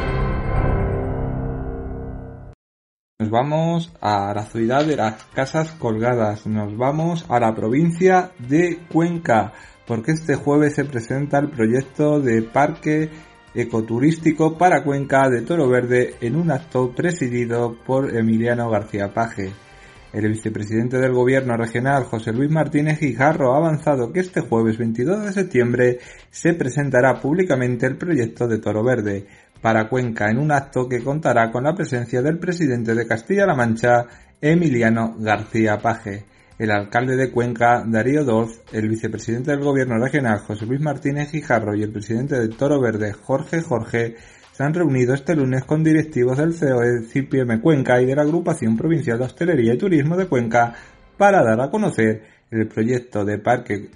Nos 3.17 3.31
vamos 3.31 3.91
a 4.01 4.35
la 4.35 4.45
ciudad 4.45 4.85
de 4.85 4.95
las 4.95 5.23
Casas 5.33 5.71
Colgadas, 5.71 6.45
nos 6.45 6.77
vamos 6.77 7.25
a 7.27 7.39
la 7.39 7.55
provincia 7.55 8.33
de 8.37 8.85
Cuenca, 8.93 9.53
porque 9.87 10.11
este 10.11 10.35
jueves 10.35 10.75
se 10.75 10.85
presenta 10.85 11.39
el 11.39 11.49
proyecto 11.49 12.19
de 12.19 12.43
parque 12.43 13.09
ecoturístico 13.57 14.55
para 14.55 14.83
Cuenca 14.83 15.27
de 15.29 15.41
Toro 15.41 15.67
Verde 15.67 16.13
en 16.21 16.35
un 16.35 16.51
acto 16.51 16.93
presidido 16.95 17.75
por 17.85 18.15
Emiliano 18.15 18.69
García 18.69 19.11
Paje. 19.11 19.51
El 20.13 20.29
vicepresidente 20.29 20.99
del 20.99 21.11
Gobierno 21.11 21.57
regional, 21.57 22.03
José 22.03 22.31
Luis 22.33 22.51
Martínez 22.51 22.99
Guijarro, 22.99 23.53
ha 23.53 23.57
avanzado 23.57 24.13
que 24.13 24.19
este 24.19 24.41
jueves 24.41 24.77
22 24.77 25.25
de 25.25 25.33
septiembre 25.33 25.99
se 26.29 26.53
presentará 26.53 27.19
públicamente 27.19 27.87
el 27.87 27.97
proyecto 27.97 28.47
de 28.47 28.59
Toro 28.59 28.83
Verde 28.83 29.25
para 29.59 29.89
Cuenca 29.89 30.29
en 30.29 30.37
un 30.37 30.51
acto 30.51 30.87
que 30.87 31.03
contará 31.03 31.51
con 31.51 31.63
la 31.63 31.73
presencia 31.73 32.21
del 32.21 32.37
presidente 32.37 32.93
de 32.93 33.07
Castilla-La 33.07 33.55
Mancha, 33.55 34.05
Emiliano 34.39 35.15
García 35.17 35.79
Paje 35.79 36.36
el 36.57 36.71
alcalde 36.71 37.15
de 37.15 37.31
Cuenca, 37.31 37.83
Darío 37.85 38.23
Dolz, 38.23 38.61
el 38.71 38.89
vicepresidente 38.89 39.51
del 39.51 39.61
gobierno 39.61 39.97
regional, 39.99 40.39
José 40.39 40.65
Luis 40.65 40.81
Martínez 40.81 41.31
Guijarro, 41.31 41.75
y 41.75 41.83
el 41.83 41.91
presidente 41.91 42.39
de 42.39 42.49
Toro 42.49 42.81
Verde, 42.81 43.13
Jorge 43.13 43.61
Jorge, 43.61 44.15
se 44.51 44.63
han 44.63 44.73
reunido 44.73 45.13
este 45.13 45.35
lunes 45.35 45.63
con 45.65 45.83
directivos 45.83 46.39
del 46.39 46.57
COE 46.57 47.03
CIPM 47.07 47.61
Cuenca 47.61 48.01
y 48.01 48.07
de 48.07 48.15
la 48.15 48.23
Agrupación 48.23 48.75
Provincial 48.75 49.19
de 49.19 49.25
Hostelería 49.25 49.75
y 49.75 49.77
Turismo 49.77 50.17
de 50.17 50.25
Cuenca 50.25 50.73
para 51.15 51.43
dar 51.43 51.61
a 51.61 51.69
conocer 51.69 52.23
el 52.49 52.67
proyecto 52.67 53.23
de 53.23 53.37
parque 53.37 53.91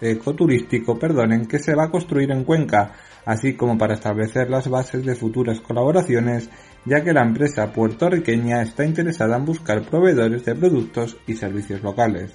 ecoturístico 0.00 0.98
perdonen, 0.98 1.44
que 1.44 1.58
se 1.58 1.74
va 1.74 1.84
a 1.84 1.90
construir 1.90 2.30
en 2.30 2.44
Cuenca, 2.44 2.92
así 3.26 3.56
como 3.56 3.76
para 3.76 3.94
establecer 3.94 4.48
las 4.48 4.70
bases 4.70 5.04
de 5.04 5.14
futuras 5.14 5.60
colaboraciones 5.60 6.48
ya 6.88 7.04
que 7.04 7.12
la 7.12 7.22
empresa 7.22 7.72
puertorriqueña 7.72 8.62
está 8.62 8.84
interesada 8.84 9.36
en 9.36 9.44
buscar 9.44 9.82
proveedores 9.82 10.44
de 10.44 10.54
productos 10.54 11.16
y 11.26 11.34
servicios 11.34 11.82
locales. 11.82 12.32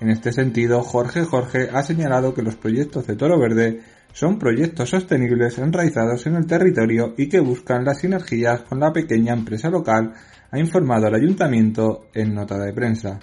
En 0.00 0.10
este 0.10 0.32
sentido, 0.32 0.82
Jorge 0.82 1.24
Jorge 1.24 1.68
ha 1.72 1.82
señalado 1.82 2.34
que 2.34 2.42
los 2.42 2.56
proyectos 2.56 3.06
de 3.06 3.16
Toro 3.16 3.38
Verde 3.38 3.80
son 4.12 4.38
proyectos 4.38 4.90
sostenibles 4.90 5.58
enraizados 5.58 6.26
en 6.26 6.36
el 6.36 6.46
territorio 6.46 7.14
y 7.16 7.28
que 7.28 7.40
buscan 7.40 7.84
las 7.84 8.00
sinergias 8.00 8.62
con 8.62 8.80
la 8.80 8.92
pequeña 8.92 9.32
empresa 9.32 9.70
local, 9.70 10.12
ha 10.50 10.58
informado 10.58 11.06
al 11.06 11.14
ayuntamiento 11.14 12.08
en 12.14 12.34
nota 12.34 12.58
de 12.58 12.72
prensa. 12.72 13.18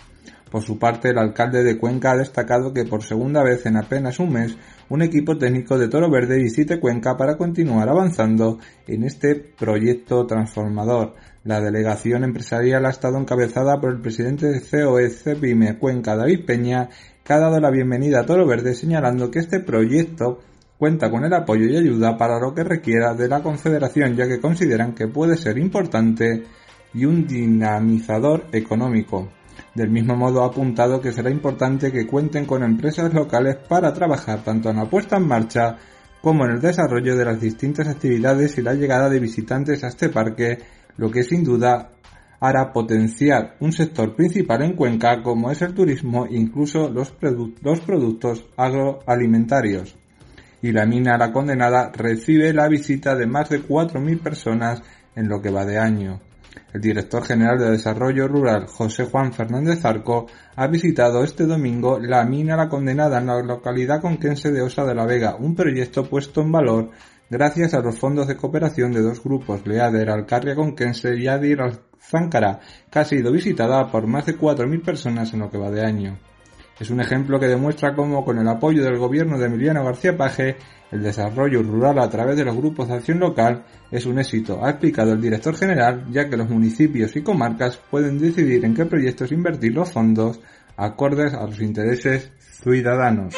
Por 0.52 0.64
su 0.64 0.78
parte, 0.78 1.12
el 1.12 1.18
alcalde 1.18 1.64
de 1.64 1.78
Cuenca 1.78 2.12
ha 2.12 2.18
destacado 2.18 2.74
que 2.74 2.84
por 2.84 3.04
segunda 3.04 3.42
vez 3.42 3.66
en 3.66 3.78
apenas 3.78 4.20
un 4.20 4.34
mes 4.34 4.58
un 4.90 5.02
equipo 5.02 5.38
técnico 5.38 5.78
de 5.78 5.88
Toro 5.88 6.12
Verde 6.12 6.38
visite 6.38 6.78
Cuenca 6.78 7.16
para 7.16 7.38
continuar 7.38 7.88
avanzando 7.88 8.60
en 8.86 9.06
este 9.06 9.36
proyecto 9.36 10.28
transformador. 10.28 11.16
La 11.46 11.62
delegación 11.62 12.26
empresarial 12.26 12.86
ha 12.86 12.90
estado 12.90 13.18
encabezada 13.18 13.80
por 13.80 13.92
el 13.92 14.02
presidente 14.02 14.48
de 14.48 14.60
COE 14.60 15.10
CEPIME 15.10 15.78
Cuenca, 15.78 16.18
David 16.18 16.46
Peña, 16.46 16.90
que 17.24 17.32
ha 17.32 17.40
dado 17.40 17.62
la 17.62 17.72
bienvenida 17.72 18.20
a 18.20 18.26
Toro 18.26 18.46
Verde 18.46 18.76
señalando 18.76 19.32
que 19.32 19.40
este 19.40 19.62
proyecto 19.62 20.40
cuenta 20.78 21.10
con 21.10 21.24
el 21.24 21.34
apoyo 21.34 21.66
y 21.68 21.78
ayuda 21.78 22.18
para 22.18 22.42
lo 22.42 22.54
que 22.54 22.66
requiera 22.66 23.14
de 23.14 23.30
la 23.30 23.42
Confederación, 23.42 24.18
ya 24.18 24.28
que 24.28 24.42
consideran 24.42 24.96
que 24.96 25.08
puede 25.08 25.38
ser 25.38 25.58
importante 25.58 26.44
y 26.94 27.06
un 27.06 27.26
dinamizador 27.26 28.48
económico. 28.52 29.30
Del 29.74 29.90
mismo 29.90 30.16
modo 30.18 30.44
ha 30.44 30.48
apuntado 30.48 31.00
que 31.00 31.14
será 31.14 31.30
importante 31.30 31.92
que 31.92 32.06
cuenten 32.06 32.46
con 32.46 32.64
empresas 32.64 33.14
locales 33.14 33.56
para 33.56 33.94
trabajar 33.94 34.44
tanto 34.44 34.70
en 34.70 34.78
la 34.78 34.86
puesta 34.86 35.18
en 35.18 35.28
marcha 35.28 35.78
como 36.22 36.46
en 36.46 36.52
el 36.52 36.62
desarrollo 36.62 37.16
de 37.16 37.26
las 37.26 37.40
distintas 37.40 37.88
actividades 37.88 38.58
y 38.58 38.62
la 38.62 38.74
llegada 38.74 39.10
de 39.10 39.20
visitantes 39.20 39.84
a 39.84 39.88
este 39.88 40.10
parque, 40.10 40.60
lo 40.98 41.10
que 41.10 41.24
sin 41.24 41.44
duda 41.44 41.92
hará 42.42 42.74
potenciar 42.74 43.56
un 43.60 43.72
sector 43.72 44.16
principal 44.16 44.62
en 44.64 44.76
Cuenca 44.76 45.22
como 45.24 45.52
es 45.52 45.62
el 45.62 45.74
turismo 45.74 46.26
e 46.26 46.36
incluso 46.36 46.90
los, 46.90 47.16
los 47.62 47.80
productos 47.80 48.46
agroalimentarios. 48.58 49.96
Y 50.62 50.72
la 50.74 50.86
mina 50.86 51.18
La 51.18 51.32
Condenada 51.32 51.92
recibe 51.96 52.54
la 52.54 52.68
visita 52.68 53.16
de 53.16 53.26
más 53.26 53.50
de 53.50 53.64
4.000 53.64 54.20
personas 54.20 54.84
en 55.16 55.28
lo 55.28 55.42
que 55.42 55.50
va 55.50 55.66
de 55.66 55.80
año. 55.80 56.20
El 56.74 56.82
director 56.82 57.24
general 57.24 57.58
de 57.60 57.72
Desarrollo 57.72 58.28
Rural, 58.28 58.68
José 58.68 59.06
Juan 59.06 59.34
Fernández 59.34 59.84
Arco, 59.86 60.28
ha 60.56 60.68
visitado 60.68 61.24
este 61.24 61.46
domingo 61.46 62.00
la 62.00 62.24
mina 62.26 62.56
La 62.56 62.70
Condenada 62.70 63.20
en 63.20 63.28
la 63.28 63.42
localidad 63.42 64.02
conquense 64.02 64.52
de 64.52 64.62
Osa 64.62 64.86
de 64.86 64.96
la 64.96 65.06
Vega, 65.06 65.36
un 65.36 65.56
proyecto 65.56 66.10
puesto 66.10 66.42
en 66.42 66.52
valor 66.52 66.92
gracias 67.32 67.74
a 67.74 67.80
los 67.80 67.98
fondos 67.98 68.28
de 68.28 68.36
cooperación 68.36 68.92
de 68.92 69.02
dos 69.02 69.24
grupos, 69.24 69.66
Leader 69.66 70.10
Alcarria 70.10 70.54
Conquense 70.54 71.16
y 71.16 71.28
Adir 71.28 71.60
Záncara, 71.98 72.60
que 72.92 73.00
ha 73.00 73.06
sido 73.06 73.32
visitada 73.32 73.90
por 73.90 74.06
más 74.06 74.26
de 74.26 74.38
4.000 74.38 74.84
personas 74.84 75.34
en 75.34 75.40
lo 75.40 75.50
que 75.50 75.58
va 75.58 75.72
de 75.72 75.86
año. 75.86 76.20
Es 76.78 76.90
un 76.90 77.00
ejemplo 77.00 77.40
que 77.40 77.48
demuestra 77.48 77.96
cómo, 77.96 78.26
con 78.26 78.38
el 78.38 78.48
apoyo 78.48 78.84
del 78.84 78.98
gobierno 78.98 79.38
de 79.38 79.46
Emiliano 79.46 79.84
García 79.84 80.18
Paje, 80.18 80.58
el 80.92 81.04
desarrollo 81.04 81.64
rural 81.64 82.00
a 82.00 82.10
través 82.10 82.36
de 82.38 82.46
los 82.46 82.56
grupos 82.56 82.88
de 82.88 82.96
acción 82.96 83.20
local 83.20 83.64
es 83.90 84.06
un 84.06 84.20
éxito, 84.20 84.64
ha 84.64 84.72
explicado 84.72 85.14
el 85.14 85.22
director 85.22 85.56
general, 85.56 86.06
ya 86.12 86.30
que 86.30 86.38
los 86.38 86.50
municipios 86.50 87.16
y 87.16 87.22
comarcas 87.22 87.78
pueden 87.78 88.20
decidir 88.20 88.64
en 88.66 88.76
qué 88.76 88.86
proyectos 88.86 89.32
invertir 89.32 89.74
los 89.74 89.92
fondos 89.92 90.40
acordes 90.78 91.34
a 91.34 91.46
los 91.46 91.60
intereses 91.62 92.32
ciudadanos. 92.62 93.36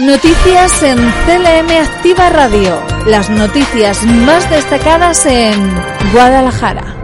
Noticias 0.00 0.82
en 0.84 0.96
CLM 0.96 1.70
Activa 1.82 2.30
Radio. 2.30 2.80
Las 3.06 3.28
noticias 3.30 4.04
más 4.04 4.48
destacadas 4.48 5.26
en 5.26 5.58
Guadalajara. 6.12 6.94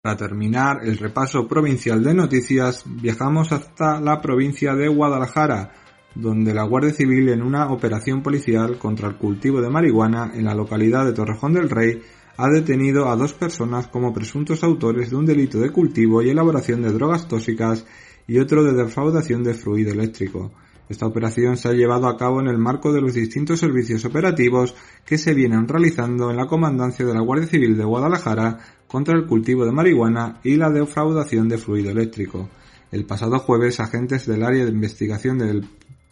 Para 0.00 0.16
terminar 0.16 0.78
el 0.84 0.96
repaso 0.96 1.48
provincial 1.48 2.04
de 2.04 2.14
noticias, 2.14 2.84
viajamos 2.86 3.50
hasta 3.50 4.00
la 4.00 4.20
provincia 4.20 4.74
de 4.74 4.86
Guadalajara, 4.86 5.72
donde 6.18 6.52
la 6.52 6.64
Guardia 6.64 6.92
Civil 6.92 7.28
en 7.28 7.42
una 7.42 7.70
operación 7.70 8.24
policial 8.24 8.76
contra 8.76 9.08
el 9.08 9.16
cultivo 9.16 9.60
de 9.60 9.70
marihuana 9.70 10.32
en 10.34 10.44
la 10.44 10.54
localidad 10.54 11.04
de 11.04 11.12
Torrejón 11.12 11.52
del 11.52 11.70
Rey 11.70 12.02
ha 12.36 12.48
detenido 12.48 13.08
a 13.08 13.16
dos 13.16 13.34
personas 13.34 13.86
como 13.86 14.12
presuntos 14.12 14.64
autores 14.64 15.10
de 15.10 15.16
un 15.16 15.26
delito 15.26 15.60
de 15.60 15.70
cultivo 15.70 16.20
y 16.20 16.30
elaboración 16.30 16.82
de 16.82 16.92
drogas 16.92 17.28
tóxicas 17.28 17.86
y 18.26 18.40
otro 18.40 18.64
de 18.64 18.74
defraudación 18.74 19.44
de 19.44 19.54
fluido 19.54 19.92
eléctrico. 19.92 20.50
Esta 20.88 21.06
operación 21.06 21.56
se 21.56 21.68
ha 21.68 21.72
llevado 21.72 22.08
a 22.08 22.16
cabo 22.16 22.40
en 22.40 22.48
el 22.48 22.58
marco 22.58 22.92
de 22.92 23.00
los 23.00 23.14
distintos 23.14 23.60
servicios 23.60 24.04
operativos 24.04 24.74
que 25.04 25.18
se 25.18 25.34
vienen 25.34 25.68
realizando 25.68 26.30
en 26.30 26.36
la 26.36 26.46
Comandancia 26.46 27.06
de 27.06 27.14
la 27.14 27.20
Guardia 27.20 27.46
Civil 27.46 27.76
de 27.76 27.84
Guadalajara 27.84 28.58
contra 28.88 29.16
el 29.16 29.26
cultivo 29.26 29.64
de 29.64 29.72
marihuana 29.72 30.40
y 30.42 30.56
la 30.56 30.70
defraudación 30.70 31.48
de 31.48 31.58
fluido 31.58 31.90
eléctrico. 31.90 32.48
El 32.90 33.04
pasado 33.04 33.38
jueves, 33.38 33.78
agentes 33.80 34.26
del 34.26 34.42
área 34.42 34.64
de 34.64 34.72
investigación 34.72 35.38
del 35.38 35.68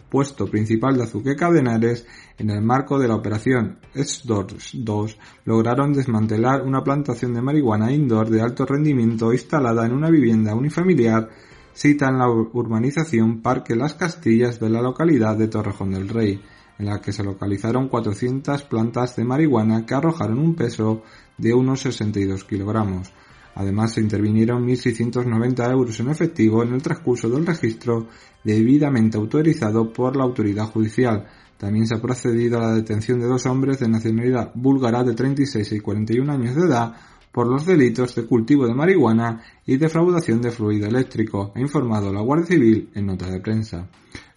puesto 0.08 0.46
principal 0.46 0.96
de 0.96 1.04
Azuqueca 1.04 1.50
de 1.50 1.60
Henares, 1.60 2.06
en 2.38 2.50
el 2.50 2.62
marco 2.62 2.98
de 2.98 3.08
la 3.08 3.16
operación 3.16 3.78
SDORS 3.94 4.72
2, 4.74 5.18
lograron 5.44 5.92
desmantelar 5.92 6.62
una 6.62 6.82
plantación 6.82 7.34
de 7.34 7.42
marihuana 7.42 7.92
indoor 7.92 8.30
de 8.30 8.42
alto 8.42 8.66
rendimiento 8.66 9.32
instalada 9.32 9.86
en 9.86 9.92
una 9.92 10.10
vivienda 10.10 10.54
unifamiliar 10.54 11.28
cita 11.72 12.08
en 12.08 12.18
la 12.18 12.28
urbanización 12.28 13.42
Parque 13.42 13.76
Las 13.76 13.94
Castillas 13.94 14.58
de 14.58 14.70
la 14.70 14.80
localidad 14.80 15.36
de 15.36 15.48
Torrejón 15.48 15.90
del 15.90 16.08
Rey, 16.08 16.40
en 16.78 16.86
la 16.86 17.00
que 17.00 17.12
se 17.12 17.22
localizaron 17.22 17.88
400 17.88 18.62
plantas 18.62 19.16
de 19.16 19.24
marihuana 19.24 19.84
que 19.84 19.94
arrojaron 19.94 20.38
un 20.38 20.54
peso 20.54 21.02
de 21.36 21.52
unos 21.52 21.80
62 21.80 22.44
kilogramos. 22.44 23.12
Además, 23.56 23.94
se 23.94 24.02
intervinieron 24.02 24.66
1.690 24.66 25.70
euros 25.72 25.98
en 26.00 26.10
efectivo 26.10 26.62
en 26.62 26.74
el 26.74 26.82
transcurso 26.82 27.28
del 27.30 27.46
registro 27.46 28.06
debidamente 28.44 29.16
autorizado 29.16 29.92
por 29.92 30.14
la 30.14 30.24
autoridad 30.24 30.66
judicial. 30.66 31.26
También 31.56 31.86
se 31.86 31.94
ha 31.94 32.02
procedido 32.02 32.58
a 32.58 32.68
la 32.68 32.74
detención 32.74 33.18
de 33.18 33.26
dos 33.26 33.46
hombres 33.46 33.80
de 33.80 33.88
nacionalidad 33.88 34.52
búlgara 34.54 35.02
de 35.02 35.14
36 35.14 35.72
y 35.72 35.80
41 35.80 36.30
años 36.30 36.54
de 36.54 36.66
edad 36.66 36.94
por 37.32 37.46
los 37.46 37.64
delitos 37.64 38.14
de 38.14 38.26
cultivo 38.26 38.66
de 38.66 38.74
marihuana 38.74 39.42
y 39.64 39.76
defraudación 39.76 40.42
de 40.42 40.50
fluido 40.50 40.86
eléctrico, 40.86 41.52
ha 41.54 41.60
informado 41.60 42.12
la 42.12 42.20
Guardia 42.20 42.46
Civil 42.46 42.90
en 42.94 43.06
nota 43.06 43.30
de 43.30 43.40
prensa. 43.40 43.88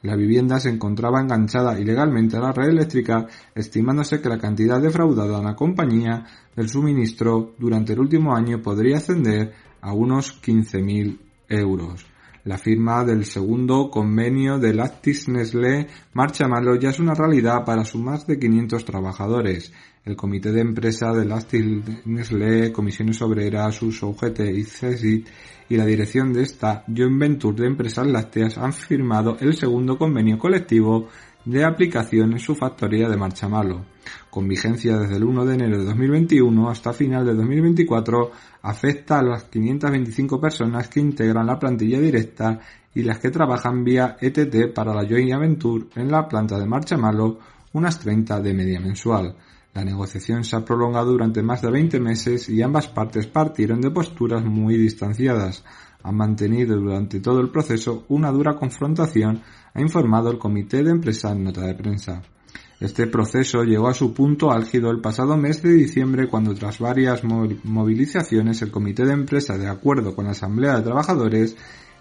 La 0.02 0.16
vivienda 0.16 0.60
se 0.60 0.70
encontraba 0.70 1.20
enganchada 1.20 1.78
ilegalmente 1.78 2.38
a 2.38 2.40
la 2.40 2.54
red 2.54 2.70
eléctrica, 2.70 3.28
estimándose 3.54 4.22
que 4.22 4.30
la 4.30 4.38
cantidad 4.38 4.82
defraudada 4.82 5.40
a 5.40 5.44
la 5.44 5.56
compañía 5.56 6.26
del 6.56 6.70
suministro 6.70 7.54
durante 7.58 7.94
el 7.94 8.00
último 8.00 8.34
año 8.34 8.62
podría 8.62 8.98
ascender 8.98 9.54
a 9.82 9.92
unos 9.94 10.42
15.000 10.42 11.18
euros. 11.50 12.06
La 12.46 12.58
firma 12.58 13.04
del 13.04 13.26
segundo 13.26 13.92
convenio 13.92 14.58
de 14.58 14.74
Lactis 14.74 15.28
Nestlé 15.28 15.88
Marcha 16.14 16.48
Malo 16.48 16.76
ya 16.76 16.90
es 16.90 17.00
una 17.00 17.14
realidad 17.14 17.66
para 17.66 17.84
sus 17.84 18.02
más 18.02 18.26
de 18.26 18.40
500 18.40 18.86
trabajadores 18.86 19.74
el 20.10 20.16
Comité 20.16 20.52
de 20.52 20.62
Empresa 20.62 21.14
de 21.14 21.26
Lastil 21.26 21.84
Nestlé, 22.06 22.72
Comisiones 22.72 23.22
Obreras, 23.22 23.82
Uso 23.82 24.08
UGT 24.10 24.40
y 24.56 24.64
CESIT 24.64 25.28
y 25.70 25.78
la 25.78 25.86
dirección 25.86 26.34
de 26.34 26.42
esta 26.42 26.84
Joint 26.88 27.20
Venture 27.20 27.62
de 27.62 27.68
Empresas 27.68 28.08
Lácteas 28.08 28.58
han 28.58 28.74
firmado 28.74 29.38
el 29.40 29.56
segundo 29.56 29.98
convenio 29.98 30.40
colectivo 30.40 31.08
de 31.46 31.64
aplicación 31.64 32.34
en 32.34 32.40
su 32.40 32.56
factoría 32.56 33.08
de 33.08 33.18
Marchamalo. 33.18 33.86
Con 34.30 34.48
vigencia 34.48 34.98
desde 34.98 35.18
el 35.18 35.24
1 35.24 35.46
de 35.46 35.54
enero 35.54 35.78
de 35.78 35.86
2021 35.86 36.70
hasta 36.70 36.92
final 36.92 37.26
de 37.26 37.36
2024, 37.36 38.32
afecta 38.64 39.20
a 39.20 39.24
las 39.24 39.44
525 39.46 40.42
personas 40.42 40.90
que 40.90 41.00
integran 41.00 41.46
la 41.46 41.60
plantilla 41.60 42.00
directa 42.00 42.60
y 42.94 43.04
las 43.04 43.20
que 43.20 43.30
trabajan 43.30 43.84
vía 43.84 44.18
ETT 44.20 44.74
para 44.74 44.94
la 44.94 45.08
Joint 45.08 45.40
Venture 45.40 45.86
en 45.96 46.12
la 46.12 46.28
planta 46.28 46.58
de 46.60 46.66
Marchamalo, 46.66 47.40
unas 47.74 48.00
30 48.00 48.42
de 48.42 48.54
media 48.54 48.80
mensual. 48.80 49.36
La 49.80 49.86
negociación 49.86 50.44
se 50.44 50.58
ha 50.58 50.66
prolongado 50.66 51.14
durante 51.14 51.42
más 51.42 51.62
de 51.62 51.72
20 51.72 52.02
meses 52.02 52.50
y 52.50 52.62
ambas 52.62 52.90
partes 52.90 53.28
partieron 53.28 53.80
de 53.80 53.90
posturas 53.90 54.44
muy 54.44 54.76
distanciadas. 54.76 55.64
Han 56.04 56.18
mantenido 56.18 56.76
durante 56.76 57.22
todo 57.22 57.40
el 57.40 57.50
proceso 57.50 58.04
una 58.10 58.30
dura 58.30 58.58
confrontación, 58.58 59.42
ha 59.74 59.82
informado 59.82 60.32
el 60.32 60.38
comité 60.38 60.84
de 60.84 60.92
empresa 60.92 61.32
en 61.32 61.46
nota 61.46 61.62
de 61.62 61.76
prensa. 61.76 62.22
Este 62.82 63.08
proceso 63.08 63.64
llegó 63.64 63.88
a 63.88 63.94
su 63.94 64.14
punto 64.14 64.52
álgido 64.52 64.92
el 64.92 65.00
pasado 65.00 65.38
mes 65.38 65.64
de 65.64 65.72
diciembre 65.72 66.28
cuando 66.28 66.54
tras 66.56 66.80
varias 66.80 67.24
movilizaciones 67.24 68.62
el 68.62 68.72
comité 68.72 69.06
de 69.06 69.14
empresa 69.14 69.58
de 69.58 69.70
acuerdo 69.70 70.14
con 70.14 70.26
la 70.26 70.32
Asamblea 70.32 70.76
de 70.76 70.84
Trabajadores 70.84 71.56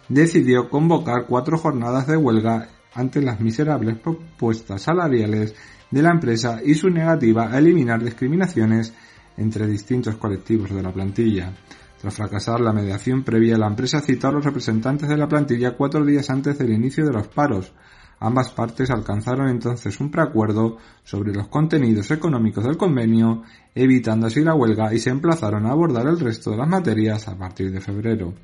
decidió 0.08 0.68
convocar 0.68 1.26
cuatro 1.28 1.56
jornadas 1.56 2.08
de 2.08 2.16
huelga 2.16 2.70
ante 2.92 3.22
las 3.22 3.38
miserables 3.38 3.98
propuestas 3.98 4.82
salariales 4.82 5.54
de 5.90 6.02
la 6.02 6.10
empresa 6.10 6.60
y 6.64 6.74
su 6.74 6.90
negativa 6.90 7.50
a 7.50 7.58
eliminar 7.58 8.02
discriminaciones 8.02 8.92
entre 9.36 9.66
distintos 9.66 10.16
colectivos 10.16 10.70
de 10.70 10.82
la 10.82 10.92
plantilla. 10.92 11.52
Tras 12.00 12.14
fracasar 12.14 12.60
la 12.60 12.72
mediación 12.72 13.24
previa, 13.24 13.58
la 13.58 13.66
empresa 13.66 14.00
citó 14.00 14.28
a 14.28 14.32
los 14.32 14.44
representantes 14.44 15.08
de 15.08 15.16
la 15.16 15.28
plantilla 15.28 15.76
cuatro 15.76 16.04
días 16.04 16.30
antes 16.30 16.58
del 16.58 16.72
inicio 16.72 17.04
de 17.04 17.12
los 17.12 17.28
paros. 17.28 17.72
Ambas 18.20 18.50
partes 18.50 18.90
alcanzaron 18.90 19.48
entonces 19.48 19.98
un 20.00 20.10
preacuerdo 20.10 20.76
sobre 21.04 21.32
los 21.32 21.48
contenidos 21.48 22.10
económicos 22.10 22.64
del 22.64 22.76
convenio, 22.76 23.42
evitando 23.74 24.26
así 24.26 24.40
la 24.42 24.54
huelga 24.54 24.92
y 24.92 24.98
se 24.98 25.10
emplazaron 25.10 25.66
a 25.66 25.70
abordar 25.70 26.06
el 26.06 26.18
resto 26.18 26.50
de 26.50 26.56
las 26.56 26.68
materias 26.68 27.28
a 27.28 27.36
partir 27.36 27.70
de 27.70 27.80
febrero. 27.80 28.34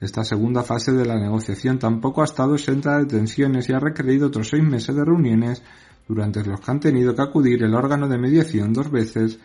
Esta 0.00 0.24
segunda 0.24 0.62
fase 0.62 0.92
de 0.92 1.06
la 1.06 1.18
negociación 1.18 1.78
tampoco 1.78 2.20
ha 2.20 2.26
estado 2.26 2.54
exenta 2.54 2.98
de 2.98 3.06
tensiones 3.06 3.68
y 3.68 3.72
ha 3.72 3.78
requerido 3.78 4.26
otros 4.26 4.48
seis 4.48 4.62
meses 4.62 4.94
de 4.94 5.04
reuniones 5.04 5.62
durante 6.06 6.44
los 6.44 6.60
que 6.60 6.70
han 6.70 6.80
tenido 6.80 7.14
que 7.14 7.22
acudir 7.22 7.62
el 7.62 7.74
órgano 7.74 8.08
de 8.08 8.18
mediación 8.18 8.72
dos 8.72 8.90
veces 8.90 9.38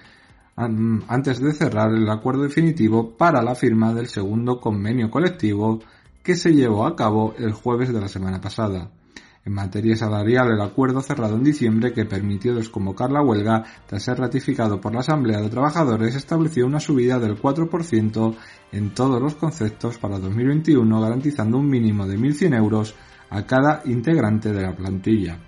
antes 0.55 1.39
de 1.39 1.53
cerrar 1.53 1.93
el 1.93 2.09
acuerdo 2.09 2.43
definitivo 2.43 3.15
para 3.15 3.41
la 3.41 3.55
firma 3.55 3.93
del 3.93 4.07
segundo 4.07 4.59
convenio 4.59 5.09
colectivo 5.09 5.79
que 6.21 6.35
se 6.35 6.53
llevó 6.53 6.85
a 6.85 6.97
cabo 6.97 7.33
el 7.37 7.53
jueves 7.53 7.93
de 7.93 8.01
la 8.01 8.09
semana 8.09 8.41
pasada. 8.41 8.91
En 9.45 9.53
materia 9.53 9.95
salarial, 9.95 10.51
el 10.51 10.61
acuerdo 10.61 11.01
cerrado 11.01 11.35
en 11.35 11.45
diciembre 11.45 11.93
que 11.93 12.03
permitió 12.03 12.53
desconvocar 12.53 13.09
la 13.09 13.21
huelga 13.21 13.63
tras 13.87 14.03
ser 14.03 14.19
ratificado 14.19 14.81
por 14.81 14.93
la 14.93 14.99
Asamblea 14.99 15.39
de 15.39 15.49
Trabajadores 15.49 16.13
estableció 16.13 16.65
una 16.65 16.81
subida 16.81 17.19
del 17.19 17.41
4% 17.41 18.35
en 18.73 18.93
todos 18.93 19.21
los 19.21 19.35
conceptos 19.35 19.97
para 19.97 20.19
2021 20.19 21.01
garantizando 21.01 21.57
un 21.57 21.69
mínimo 21.69 22.05
de 22.05 22.19
1.100 22.19 22.57
euros 22.57 22.95
a 23.29 23.45
cada 23.45 23.81
integrante 23.85 24.51
de 24.51 24.61
la 24.61 24.75
plantilla. 24.75 25.39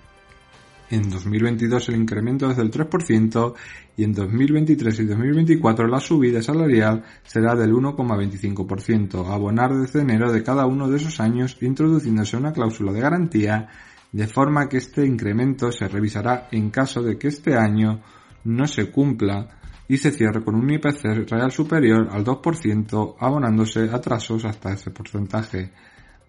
En 0.92 1.08
2022 1.08 1.88
el 1.88 1.96
incremento 1.96 2.50
es 2.50 2.58
del 2.58 2.70
3% 2.70 3.54
y 3.96 4.04
en 4.04 4.12
2023 4.12 5.00
y 5.00 5.04
2024 5.06 5.88
la 5.88 5.98
subida 6.00 6.42
salarial 6.42 7.02
será 7.24 7.54
del 7.54 7.72
1,25%, 7.72 9.26
a 9.26 9.32
abonar 9.32 9.74
desde 9.74 10.02
enero 10.02 10.30
de 10.30 10.42
cada 10.42 10.66
uno 10.66 10.90
de 10.90 10.98
esos 10.98 11.18
años 11.18 11.56
introduciéndose 11.62 12.36
una 12.36 12.52
cláusula 12.52 12.92
de 12.92 13.00
garantía 13.00 13.68
de 14.12 14.26
forma 14.26 14.68
que 14.68 14.76
este 14.76 15.06
incremento 15.06 15.72
se 15.72 15.88
revisará 15.88 16.48
en 16.52 16.68
caso 16.68 17.02
de 17.02 17.16
que 17.16 17.28
este 17.28 17.56
año 17.56 18.02
no 18.44 18.66
se 18.66 18.90
cumpla 18.90 19.48
y 19.88 19.96
se 19.96 20.10
cierre 20.10 20.44
con 20.44 20.56
un 20.56 20.70
IPC 20.70 21.26
real 21.26 21.50
superior 21.50 22.06
al 22.12 22.22
2%, 22.22 23.16
abonándose 23.18 23.88
atrasos 23.90 24.44
hasta 24.44 24.74
ese 24.74 24.90
porcentaje. 24.90 25.72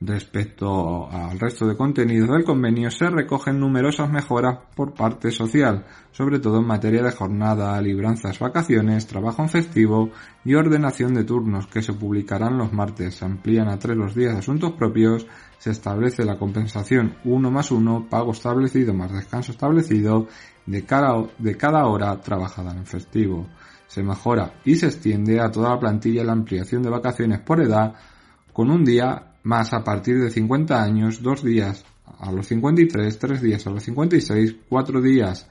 Respecto 0.01 1.10
al 1.10 1.39
resto 1.39 1.65
de 1.65 1.77
contenidos 1.77 2.29
del 2.29 2.43
convenio, 2.43 2.91
se 2.91 3.10
recogen 3.10 3.60
numerosas 3.60 4.10
mejoras 4.10 4.60
por 4.75 4.93
parte 4.93 5.32
social, 5.32 5.86
sobre 6.12 6.39
todo 6.39 6.60
en 6.60 6.67
materia 6.67 7.01
de 7.01 7.12
jornada, 7.12 7.79
libranzas, 7.82 8.38
vacaciones, 8.38 9.08
trabajo 9.08 9.43
en 9.43 9.49
festivo 9.49 10.12
y 10.43 10.56
ordenación 10.56 11.13
de 11.13 11.23
turnos, 11.23 11.67
que 11.67 11.82
se 11.82 11.93
publicarán 11.93 12.58
los 12.58 12.73
martes. 12.73 13.15
Se 13.15 13.25
amplían 13.25 13.69
a 13.69 13.79
tres 13.79 13.95
los 13.95 14.13
días 14.13 14.34
de 14.34 14.39
asuntos 14.39 14.73
propios, 14.73 15.25
se 15.58 15.71
establece 15.71 16.25
la 16.25 16.38
compensación 16.38 17.15
1 17.23 17.51
más 17.51 17.71
1, 17.71 18.08
pago 18.10 18.34
establecido 18.34 18.93
más 18.93 19.13
descanso 19.13 19.53
establecido 19.53 20.27
de 20.65 20.86
cada, 20.86 21.23
de 21.38 21.56
cada 21.56 21.86
hora 21.86 22.19
trabajada 22.19 22.73
en 22.73 22.86
festivo. 22.86 23.47
Se 23.88 24.03
mejora 24.03 24.56
y 24.65 24.75
se 24.75 24.88
extiende 24.88 25.39
a 25.39 25.49
toda 25.49 25.69
la 25.69 25.79
plantilla 25.79 26.23
la 26.25 26.34
ampliación 26.34 26.84
de 26.84 26.89
vacaciones 26.89 27.39
por 27.39 27.62
edad 27.62 27.93
con 28.51 28.69
un 28.69 28.84
día 28.84 29.32
más 29.43 29.73
a 29.73 29.84
partir 29.84 30.19
de 30.19 30.29
50 30.29 30.82
años, 30.82 31.21
dos 31.21 31.43
días 31.43 31.86
a 32.19 32.32
los 32.32 32.47
53, 32.47 33.19
tres 33.19 33.41
días 33.41 33.65
a 33.67 33.69
los 33.69 33.84
56, 33.84 34.56
cuatro 34.69 35.01
días 35.01 35.47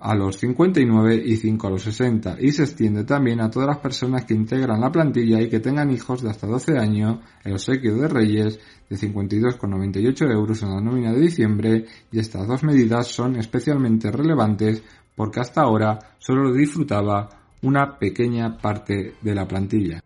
a 0.00 0.14
los 0.14 0.36
59 0.36 1.22
y 1.24 1.36
5 1.36 1.66
a 1.66 1.70
los 1.70 1.82
60 1.82 2.36
y 2.38 2.52
se 2.52 2.64
extiende 2.64 3.04
también 3.04 3.40
a 3.40 3.50
todas 3.50 3.68
las 3.68 3.78
personas 3.78 4.26
que 4.26 4.34
integran 4.34 4.80
la 4.80 4.92
plantilla 4.92 5.40
y 5.40 5.48
que 5.48 5.60
tengan 5.60 5.90
hijos 5.90 6.22
de 6.22 6.28
hasta 6.28 6.46
12 6.46 6.76
años, 6.76 7.20
el 7.42 7.54
obsequio 7.54 7.96
de 7.96 8.08
Reyes 8.08 8.60
de 8.90 8.96
52,98 8.96 10.30
euros 10.30 10.62
en 10.62 10.70
la 10.70 10.80
nómina 10.82 11.10
de 11.10 11.20
diciembre 11.20 11.86
y 12.12 12.18
estas 12.18 12.46
dos 12.46 12.62
medidas 12.64 13.06
son 13.06 13.36
especialmente 13.36 14.10
relevantes 14.10 14.82
porque 15.16 15.40
hasta 15.40 15.62
ahora 15.62 15.98
solo 16.18 16.52
disfrutaba 16.52 17.30
una 17.62 17.98
pequeña 17.98 18.58
parte 18.58 19.14
de 19.22 19.34
la 19.34 19.48
plantilla. 19.48 20.02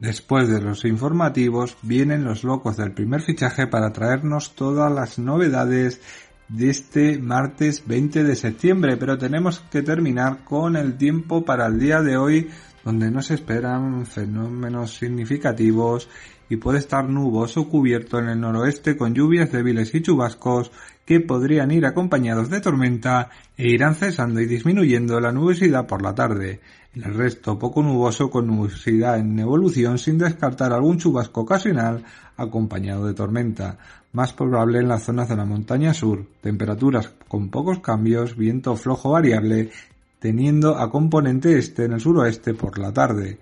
Después 0.00 0.48
de 0.48 0.62
los 0.62 0.86
informativos 0.86 1.76
vienen 1.82 2.24
los 2.24 2.42
locos 2.42 2.78
del 2.78 2.92
primer 2.92 3.20
fichaje 3.20 3.66
para 3.66 3.92
traernos 3.92 4.54
todas 4.54 4.90
las 4.90 5.18
novedades 5.18 6.00
de 6.48 6.70
este 6.70 7.18
martes 7.18 7.86
20 7.86 8.24
de 8.24 8.34
septiembre, 8.34 8.96
pero 8.96 9.18
tenemos 9.18 9.60
que 9.70 9.82
terminar 9.82 10.42
con 10.42 10.76
el 10.76 10.96
tiempo 10.96 11.44
para 11.44 11.66
el 11.66 11.78
día 11.78 12.00
de 12.00 12.16
hoy 12.16 12.48
donde 12.82 13.10
no 13.10 13.20
se 13.20 13.34
esperan 13.34 14.06
fenómenos 14.06 14.94
significativos 14.94 16.08
y 16.50 16.56
puede 16.56 16.80
estar 16.80 17.08
nuboso 17.08 17.68
cubierto 17.68 18.18
en 18.18 18.28
el 18.28 18.40
noroeste 18.40 18.96
con 18.96 19.14
lluvias 19.14 19.52
débiles 19.52 19.94
y 19.94 20.02
chubascos 20.02 20.72
que 21.06 21.20
podrían 21.20 21.70
ir 21.70 21.86
acompañados 21.86 22.50
de 22.50 22.60
tormenta 22.60 23.30
e 23.56 23.68
irán 23.68 23.94
cesando 23.94 24.40
y 24.40 24.46
disminuyendo 24.46 25.20
la 25.20 25.32
nubosidad 25.32 25.86
por 25.86 26.02
la 26.02 26.14
tarde. 26.14 26.60
El 26.92 27.14
resto 27.14 27.56
poco 27.56 27.84
nuboso 27.84 28.30
con 28.30 28.48
nubosidad 28.48 29.18
en 29.18 29.38
evolución 29.38 29.96
sin 29.98 30.18
descartar 30.18 30.72
algún 30.72 30.98
chubasco 30.98 31.42
ocasional 31.42 32.04
acompañado 32.36 33.06
de 33.06 33.14
tormenta, 33.14 33.78
más 34.12 34.32
probable 34.32 34.80
en 34.80 34.88
las 34.88 35.04
zonas 35.04 35.28
de 35.28 35.36
la 35.36 35.44
montaña 35.44 35.94
sur, 35.94 36.26
temperaturas 36.40 37.12
con 37.28 37.48
pocos 37.48 37.78
cambios, 37.78 38.36
viento 38.36 38.74
flojo 38.74 39.10
variable, 39.10 39.70
teniendo 40.18 40.76
a 40.78 40.90
componente 40.90 41.56
este 41.56 41.84
en 41.84 41.92
el 41.92 42.00
suroeste 42.00 42.54
por 42.54 42.76
la 42.76 42.92
tarde. 42.92 43.38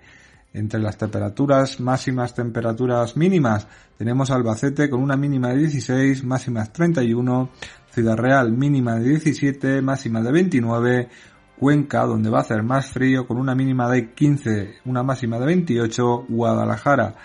Entre 0.51 0.79
las 0.79 0.97
temperaturas 0.97 1.79
máximas, 1.79 2.33
temperaturas 2.33 3.15
mínimas, 3.15 3.67
tenemos 3.97 4.31
Albacete 4.31 4.89
con 4.89 5.01
una 5.01 5.15
mínima 5.15 5.49
de 5.49 5.57
16, 5.57 6.23
máximas 6.23 6.73
31, 6.73 7.49
Ciudad 7.91 8.17
Real 8.17 8.51
mínima 8.51 8.95
de 8.95 9.09
17, 9.09 9.81
máxima 9.83 10.21
de 10.21 10.31
29, 10.31 11.09
Cuenca, 11.59 12.05
donde 12.05 12.31
va 12.31 12.39
a 12.39 12.41
hacer 12.41 12.63
más 12.63 12.87
frío, 12.87 13.27
con 13.27 13.37
una 13.37 13.53
mínima 13.53 13.87
de 13.91 14.11
15, 14.11 14.79
una 14.85 15.03
máxima 15.03 15.37
de 15.37 15.45
28, 15.45 16.25
Guadalajara, 16.29 17.15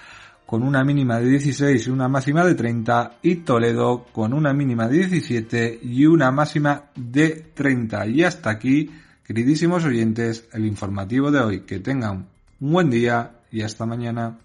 con 0.44 0.62
una 0.62 0.84
mínima 0.84 1.18
de 1.18 1.28
16 1.30 1.86
y 1.86 1.90
una 1.90 2.08
máxima 2.08 2.44
de 2.44 2.54
30, 2.54 3.18
y 3.22 3.36
Toledo, 3.36 4.04
con 4.12 4.34
una 4.34 4.52
mínima 4.52 4.86
de 4.86 4.98
17 4.98 5.80
y 5.82 6.04
una 6.04 6.30
máxima 6.30 6.90
de 6.94 7.52
30. 7.54 8.06
Y 8.08 8.22
hasta 8.22 8.50
aquí, 8.50 8.90
queridísimos 9.24 9.84
oyentes, 9.84 10.46
el 10.52 10.66
informativo 10.66 11.30
de 11.30 11.40
hoy. 11.40 11.60
Que 11.60 11.78
tengan 11.78 12.33
un 12.60 12.72
buen 12.72 12.90
día 12.90 13.32
y 13.50 13.62
hasta 13.62 13.86
mañana. 13.86 14.38